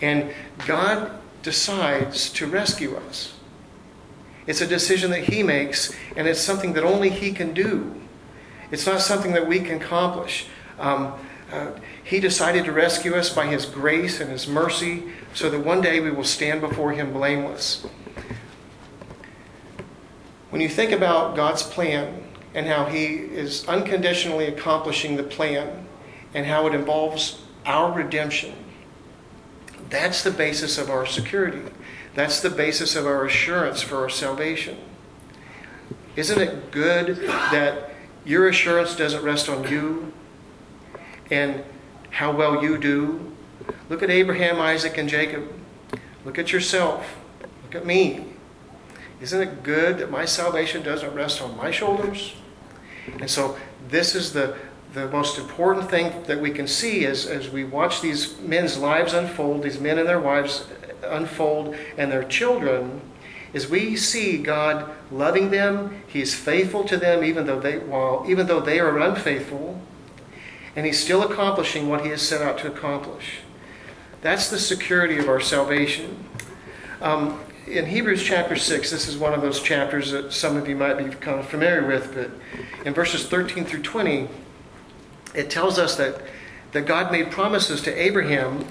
And 0.00 0.32
God 0.66 1.18
decides 1.42 2.30
to 2.34 2.46
rescue 2.46 2.96
us. 2.96 3.34
It's 4.46 4.60
a 4.60 4.66
decision 4.66 5.10
that 5.10 5.24
He 5.24 5.42
makes, 5.42 5.94
and 6.16 6.28
it's 6.28 6.40
something 6.40 6.72
that 6.74 6.84
only 6.84 7.10
He 7.10 7.32
can 7.32 7.52
do. 7.52 8.00
It's 8.70 8.86
not 8.86 9.00
something 9.00 9.32
that 9.32 9.46
we 9.46 9.60
can 9.60 9.82
accomplish. 9.82 10.46
Um, 10.78 11.14
he 12.04 12.20
decided 12.20 12.64
to 12.66 12.72
rescue 12.72 13.14
us 13.14 13.34
by 13.34 13.46
His 13.46 13.64
grace 13.64 14.20
and 14.20 14.30
His 14.30 14.46
mercy 14.46 15.04
so 15.32 15.48
that 15.50 15.60
one 15.60 15.80
day 15.80 16.00
we 16.00 16.10
will 16.10 16.24
stand 16.24 16.60
before 16.60 16.92
Him 16.92 17.12
blameless. 17.12 17.86
When 20.50 20.60
you 20.60 20.68
think 20.68 20.92
about 20.92 21.36
God's 21.36 21.62
plan 21.62 22.22
and 22.54 22.66
how 22.66 22.86
He 22.86 23.14
is 23.14 23.66
unconditionally 23.66 24.46
accomplishing 24.46 25.16
the 25.16 25.22
plan 25.22 25.86
and 26.34 26.46
how 26.46 26.66
it 26.66 26.74
involves 26.74 27.42
our 27.64 27.92
redemption, 27.92 28.54
that's 29.90 30.22
the 30.22 30.30
basis 30.30 30.76
of 30.76 30.90
our 30.90 31.06
security. 31.06 31.62
That's 32.14 32.40
the 32.40 32.50
basis 32.50 32.96
of 32.96 33.06
our 33.06 33.24
assurance 33.24 33.80
for 33.80 33.96
our 33.96 34.10
salvation. 34.10 34.76
Isn't 36.16 36.40
it 36.40 36.70
good 36.70 37.16
that 37.28 37.90
your 38.24 38.48
assurance 38.48 38.96
doesn't 38.96 39.22
rest 39.22 39.48
on 39.48 39.68
you, 39.70 40.12
and 41.30 41.62
how 42.10 42.32
well 42.32 42.62
you 42.62 42.78
do. 42.78 43.32
Look 43.88 44.02
at 44.02 44.10
Abraham, 44.10 44.60
Isaac, 44.60 44.98
and 44.98 45.08
Jacob. 45.08 45.52
Look 46.24 46.38
at 46.38 46.52
yourself. 46.52 47.16
Look 47.64 47.74
at 47.74 47.86
me. 47.86 48.24
Isn't 49.20 49.40
it 49.40 49.62
good 49.62 49.98
that 49.98 50.10
my 50.10 50.24
salvation 50.24 50.82
doesn't 50.82 51.14
rest 51.14 51.42
on 51.42 51.56
my 51.56 51.70
shoulders? 51.70 52.34
And 53.20 53.30
so, 53.30 53.56
this 53.88 54.14
is 54.14 54.32
the, 54.32 54.56
the 54.94 55.08
most 55.08 55.38
important 55.38 55.90
thing 55.90 56.22
that 56.24 56.40
we 56.40 56.50
can 56.50 56.66
see 56.66 57.04
as, 57.06 57.26
as 57.26 57.48
we 57.48 57.64
watch 57.64 58.00
these 58.00 58.38
men's 58.40 58.78
lives 58.78 59.14
unfold, 59.14 59.62
these 59.62 59.80
men 59.80 59.98
and 59.98 60.08
their 60.08 60.20
wives 60.20 60.66
unfold, 61.02 61.76
and 61.96 62.12
their 62.12 62.24
children, 62.24 63.00
is 63.52 63.68
we 63.68 63.96
see 63.96 64.38
God 64.38 64.90
loving 65.10 65.50
them. 65.50 66.02
He's 66.06 66.34
faithful 66.34 66.84
to 66.84 66.96
them, 66.96 67.24
even 67.24 67.46
though 67.46 67.60
they, 67.60 67.78
while, 67.78 68.24
even 68.28 68.46
though 68.46 68.60
they 68.60 68.78
are 68.78 68.98
unfaithful 68.98 69.80
and 70.78 70.86
he's 70.86 71.02
still 71.02 71.24
accomplishing 71.24 71.88
what 71.88 72.04
he 72.04 72.10
has 72.10 72.22
set 72.22 72.40
out 72.40 72.56
to 72.56 72.68
accomplish. 72.68 73.40
That's 74.20 74.48
the 74.48 74.60
security 74.60 75.18
of 75.18 75.28
our 75.28 75.40
salvation. 75.40 76.24
Um, 77.02 77.40
in 77.66 77.86
Hebrews 77.86 78.22
chapter 78.22 78.54
6, 78.54 78.88
this 78.88 79.08
is 79.08 79.18
one 79.18 79.34
of 79.34 79.42
those 79.42 79.60
chapters 79.60 80.12
that 80.12 80.32
some 80.32 80.56
of 80.56 80.68
you 80.68 80.76
might 80.76 80.94
be 80.94 81.12
kind 81.16 81.40
of 81.40 81.48
familiar 81.48 81.84
with, 81.84 82.14
but 82.14 82.30
in 82.86 82.94
verses 82.94 83.26
13 83.26 83.64
through 83.64 83.82
20, 83.82 84.28
it 85.34 85.50
tells 85.50 85.80
us 85.80 85.96
that, 85.96 86.22
that 86.70 86.86
God 86.86 87.10
made 87.10 87.32
promises 87.32 87.82
to 87.82 87.92
Abraham 87.92 88.64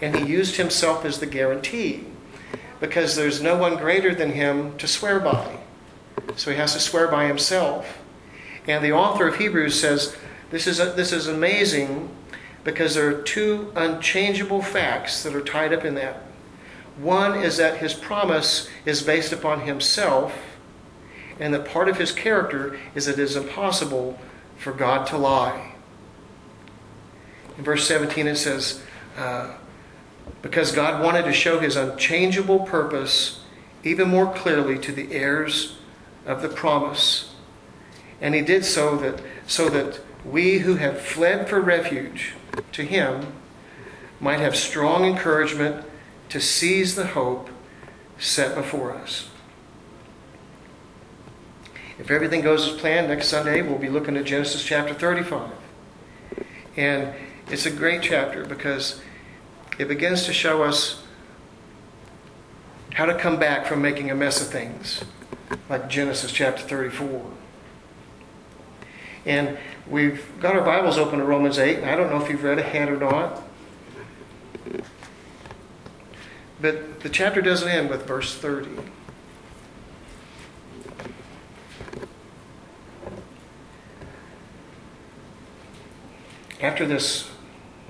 and 0.00 0.16
he 0.16 0.26
used 0.26 0.56
himself 0.56 1.04
as 1.04 1.20
the 1.20 1.26
guarantee 1.26 2.04
because 2.80 3.14
there's 3.14 3.40
no 3.40 3.56
one 3.56 3.76
greater 3.76 4.12
than 4.12 4.32
him 4.32 4.76
to 4.78 4.88
swear 4.88 5.20
by. 5.20 5.60
So 6.34 6.50
he 6.50 6.56
has 6.56 6.72
to 6.72 6.80
swear 6.80 7.06
by 7.06 7.28
himself. 7.28 8.02
And 8.66 8.84
the 8.84 8.92
author 8.92 9.28
of 9.28 9.36
Hebrews 9.36 9.80
says 9.80 10.16
this 10.52 10.66
is, 10.66 10.78
a, 10.78 10.92
this 10.92 11.12
is 11.12 11.26
amazing 11.26 12.10
because 12.62 12.94
there 12.94 13.08
are 13.08 13.22
two 13.22 13.72
unchangeable 13.74 14.62
facts 14.62 15.22
that 15.24 15.34
are 15.34 15.40
tied 15.40 15.72
up 15.72 15.84
in 15.84 15.94
that. 15.96 16.22
One 16.98 17.42
is 17.42 17.56
that 17.56 17.78
his 17.78 17.94
promise 17.94 18.68
is 18.84 19.02
based 19.02 19.32
upon 19.32 19.62
himself, 19.62 20.38
and 21.40 21.54
that 21.54 21.64
part 21.64 21.88
of 21.88 21.96
his 21.96 22.12
character 22.12 22.78
is 22.94 23.06
that 23.06 23.18
it 23.18 23.18
is 23.18 23.34
impossible 23.34 24.20
for 24.58 24.72
God 24.72 25.06
to 25.06 25.16
lie. 25.16 25.74
In 27.56 27.64
verse 27.64 27.88
17 27.88 28.26
it 28.26 28.36
says, 28.36 28.82
uh, 29.16 29.54
Because 30.42 30.70
God 30.70 31.02
wanted 31.02 31.24
to 31.24 31.32
show 31.32 31.60
his 31.60 31.76
unchangeable 31.76 32.60
purpose 32.60 33.42
even 33.84 34.08
more 34.08 34.32
clearly 34.32 34.78
to 34.80 34.92
the 34.92 35.12
heirs 35.12 35.78
of 36.26 36.42
the 36.42 36.48
promise. 36.48 37.34
And 38.20 38.34
he 38.34 38.42
did 38.42 38.66
so 38.66 38.96
that, 38.98 39.20
so 39.46 39.70
that 39.70 40.00
we 40.24 40.58
who 40.58 40.76
have 40.76 41.00
fled 41.00 41.48
for 41.48 41.60
refuge 41.60 42.34
to 42.72 42.82
him 42.82 43.32
might 44.20 44.40
have 44.40 44.56
strong 44.56 45.04
encouragement 45.04 45.84
to 46.28 46.40
seize 46.40 46.94
the 46.94 47.08
hope 47.08 47.50
set 48.18 48.54
before 48.54 48.92
us. 48.92 49.28
If 51.98 52.10
everything 52.10 52.40
goes 52.40 52.66
as 52.66 52.80
planned, 52.80 53.08
next 53.08 53.28
Sunday 53.28 53.62
we'll 53.62 53.78
be 53.78 53.88
looking 53.88 54.16
at 54.16 54.24
Genesis 54.24 54.64
chapter 54.64 54.94
35. 54.94 55.50
And 56.76 57.14
it's 57.48 57.66
a 57.66 57.70
great 57.70 58.02
chapter 58.02 58.44
because 58.44 59.00
it 59.78 59.88
begins 59.88 60.24
to 60.24 60.32
show 60.32 60.62
us 60.62 61.02
how 62.94 63.06
to 63.06 63.14
come 63.14 63.38
back 63.38 63.66
from 63.66 63.82
making 63.82 64.10
a 64.10 64.14
mess 64.14 64.40
of 64.40 64.48
things, 64.48 65.04
like 65.68 65.88
Genesis 65.88 66.32
chapter 66.32 66.62
34. 66.62 67.24
And 69.24 69.58
we've 69.86 70.24
got 70.40 70.54
our 70.54 70.62
Bibles 70.62 70.98
open 70.98 71.18
to 71.18 71.24
Romans 71.24 71.58
8, 71.58 71.78
and 71.78 71.90
I 71.90 71.96
don't 71.96 72.10
know 72.10 72.22
if 72.22 72.30
you've 72.30 72.42
read 72.42 72.58
ahead 72.58 72.88
or 72.88 72.96
not. 72.96 73.42
But 76.60 77.00
the 77.00 77.08
chapter 77.08 77.42
doesn't 77.42 77.68
end 77.68 77.90
with 77.90 78.06
verse 78.06 78.36
30. 78.36 78.70
After 86.60 86.86
this 86.86 87.28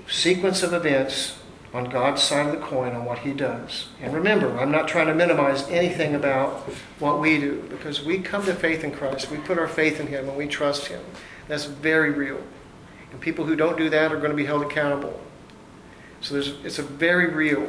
sequence 0.09 0.62
of 0.62 0.72
events 0.72 1.38
on 1.74 1.85
God's 1.85 2.22
side 2.22 2.46
of 2.46 2.52
the 2.52 2.66
coin 2.66 2.94
on 2.94 3.05
what 3.05 3.18
He 3.18 3.33
does, 3.33 3.88
and 4.00 4.14
remember, 4.14 4.59
I'm 4.59 4.70
not 4.70 4.88
trying 4.88 5.09
to 5.09 5.14
minimize 5.14 5.68
anything 5.68 6.14
about 6.14 6.61
what 6.98 7.20
we 7.20 7.38
do 7.38 7.66
because 7.68 8.02
we 8.02 8.20
come 8.20 8.46
to 8.46 8.55
faith 8.55 8.83
in 8.83 8.92
Christ. 8.92 9.31
We 9.31 9.37
put 9.37 9.59
our 9.59 9.68
faith 9.68 10.00
in 10.00 10.07
Him 10.07 10.26
and 10.31 10.38
we 10.38 10.46
trust 10.46 10.87
Him. 10.87 11.02
That's 11.53 11.67
very 11.67 12.09
real. 12.09 12.43
And 13.11 13.21
people 13.21 13.45
who 13.45 13.55
don't 13.55 13.77
do 13.77 13.91
that 13.91 14.11
are 14.11 14.17
going 14.17 14.31
to 14.31 14.37
be 14.37 14.47
held 14.47 14.62
accountable. 14.62 15.21
So 16.23 16.37
it's 16.65 16.79
a 16.79 16.83
very 16.83 17.29
real 17.29 17.69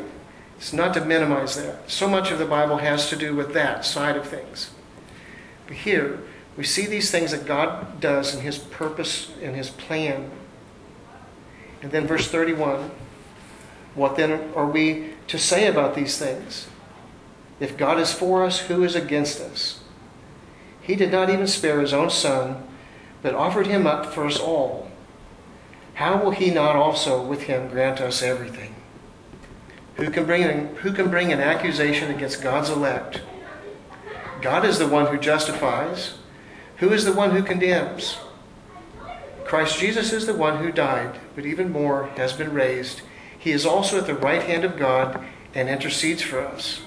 it's 0.57 0.71
not 0.71 0.93
to 0.93 1.03
minimize 1.03 1.57
that. 1.57 1.91
So 1.91 2.07
much 2.07 2.31
of 2.31 2.39
the 2.39 2.45
Bible 2.45 2.77
has 2.77 3.09
to 3.09 3.17
do 3.17 3.35
with 3.35 3.51
that 3.53 3.83
side 3.83 4.15
of 4.15 4.25
things. 4.25 4.71
But 5.67 5.75
here, 5.75 6.21
we 6.55 6.63
see 6.63 6.85
these 6.85 7.11
things 7.11 7.31
that 7.31 7.45
God 7.45 7.99
does 7.99 8.33
in 8.33 8.39
His 8.43 8.57
purpose, 8.57 9.33
and 9.41 9.57
His 9.57 9.69
plan. 9.69 10.31
And 11.81 11.91
then, 11.91 12.07
verse 12.07 12.29
31 12.29 12.91
what 13.93 14.15
then 14.15 14.53
are 14.55 14.67
we 14.67 15.15
to 15.27 15.37
say 15.37 15.67
about 15.67 15.95
these 15.95 16.17
things? 16.17 16.67
If 17.59 17.75
God 17.75 17.99
is 17.99 18.13
for 18.13 18.45
us, 18.45 18.61
who 18.61 18.85
is 18.85 18.95
against 18.95 19.41
us? 19.41 19.81
He 20.81 20.95
did 20.95 21.11
not 21.11 21.29
even 21.29 21.45
spare 21.45 21.81
His 21.81 21.91
own 21.91 22.09
Son, 22.09 22.63
but 23.23 23.33
offered 23.33 23.65
Him 23.65 23.87
up 23.87 24.05
for 24.05 24.25
us 24.25 24.39
all. 24.39 24.91
How 25.95 26.21
will 26.21 26.31
He 26.31 26.51
not 26.51 26.75
also 26.75 27.23
with 27.25 27.43
Him 27.43 27.69
grant 27.69 27.99
us 27.99 28.21
everything? 28.21 28.75
Who 29.95 30.11
can 30.11 30.25
bring 30.25 30.43
an, 30.43 30.75
who 30.77 30.91
can 30.91 31.09
bring 31.09 31.31
an 31.31 31.39
accusation 31.39 32.11
against 32.11 32.43
God's 32.43 32.69
elect? 32.69 33.21
God 34.41 34.65
is 34.65 34.77
the 34.77 34.87
one 34.87 35.07
who 35.07 35.17
justifies. 35.17 36.15
Who 36.77 36.91
is 36.91 37.05
the 37.05 37.13
one 37.13 37.31
who 37.31 37.43
condemns? 37.43 38.17
Christ 39.45 39.79
Jesus 39.79 40.11
is 40.11 40.25
the 40.25 40.33
one 40.33 40.57
who 40.57 40.71
died, 40.71 41.19
but 41.35 41.45
even 41.45 41.71
more 41.71 42.07
has 42.17 42.33
been 42.33 42.53
raised. 42.53 43.01
He 43.37 43.51
is 43.51 43.65
also 43.65 43.97
at 43.97 44.07
the 44.07 44.15
right 44.15 44.41
hand 44.41 44.65
of 44.65 44.77
God 44.77 45.23
and 45.53 45.69
intercedes 45.69 46.21
for 46.21 46.39
us. 46.39 46.81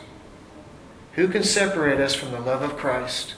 Who 1.13 1.29
can 1.29 1.45
separate 1.45 2.01
us 2.01 2.15
from 2.15 2.33
the 2.33 2.41
love 2.41 2.63
of 2.63 2.77
Christ? 2.77 3.35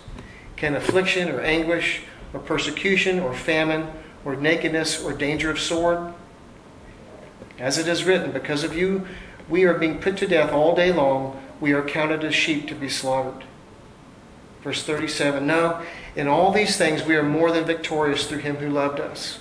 Can 0.56 0.74
affliction 0.74 1.28
or 1.28 1.40
anguish 1.40 2.02
or 2.32 2.40
persecution 2.40 3.20
or 3.20 3.34
famine 3.34 3.90
or 4.24 4.36
nakedness 4.36 5.02
or 5.02 5.12
danger 5.12 5.50
of 5.50 5.58
sword? 5.58 6.12
As 7.58 7.78
it 7.78 7.88
is 7.88 8.04
written, 8.04 8.30
because 8.30 8.62
of 8.62 8.76
you, 8.76 9.06
we 9.48 9.64
are 9.64 9.74
being 9.74 9.98
put 10.00 10.16
to 10.18 10.26
death 10.26 10.52
all 10.52 10.74
day 10.74 10.92
long. 10.92 11.40
We 11.60 11.72
are 11.72 11.82
counted 11.82 12.22
as 12.22 12.34
sheep 12.34 12.68
to 12.68 12.74
be 12.74 12.88
slaughtered. 12.88 13.44
Verse 14.62 14.82
37 14.82 15.46
No, 15.46 15.82
in 16.14 16.28
all 16.28 16.52
these 16.52 16.76
things 16.76 17.04
we 17.04 17.16
are 17.16 17.22
more 17.22 17.50
than 17.50 17.64
victorious 17.64 18.26
through 18.26 18.38
him 18.38 18.56
who 18.56 18.68
loved 18.68 19.00
us. 19.00 19.40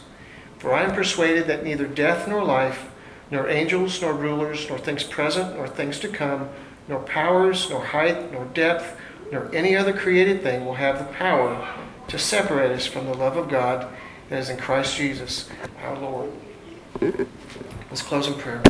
For 0.58 0.74
I 0.74 0.84
am 0.84 0.96
persuaded 0.96 1.48
that 1.48 1.64
neither 1.64 1.86
death 1.86 2.28
nor 2.28 2.44
life, 2.44 2.90
nor 3.30 3.50
angels 3.50 4.02
nor 4.02 4.14
rulers, 4.14 4.68
nor 4.70 4.80
things 4.80 5.04
present 5.04 5.56
nor 5.56 5.68
things 5.68 6.00
to 6.00 6.08
come, 6.08 6.50
nor 6.88 7.00
powers, 7.02 7.70
nor 7.70 7.84
height, 7.84 8.32
nor 8.32 8.46
depth, 8.46 8.98
nor 9.32 9.54
any 9.54 9.76
other 9.76 9.94
created 9.94 10.42
thing 10.42 10.66
will 10.66 10.76
have 10.76 10.98
the 10.98 11.14
power 11.14 11.68
to 12.08 12.18
separate 12.18 12.72
us 12.72 12.86
from 12.86 13.06
the 13.06 13.14
love 13.14 13.38
of 13.38 13.50
God 13.50 13.88
that 14.30 14.40
is 14.40 14.50
in 14.50 14.58
Christ 14.58 14.96
Jesus 14.96 15.50
our 15.84 15.98
Lord. 15.98 16.32
Let's 17.02 18.02
close 18.02 18.28
in 18.28 18.34
prayer. 18.36 18.64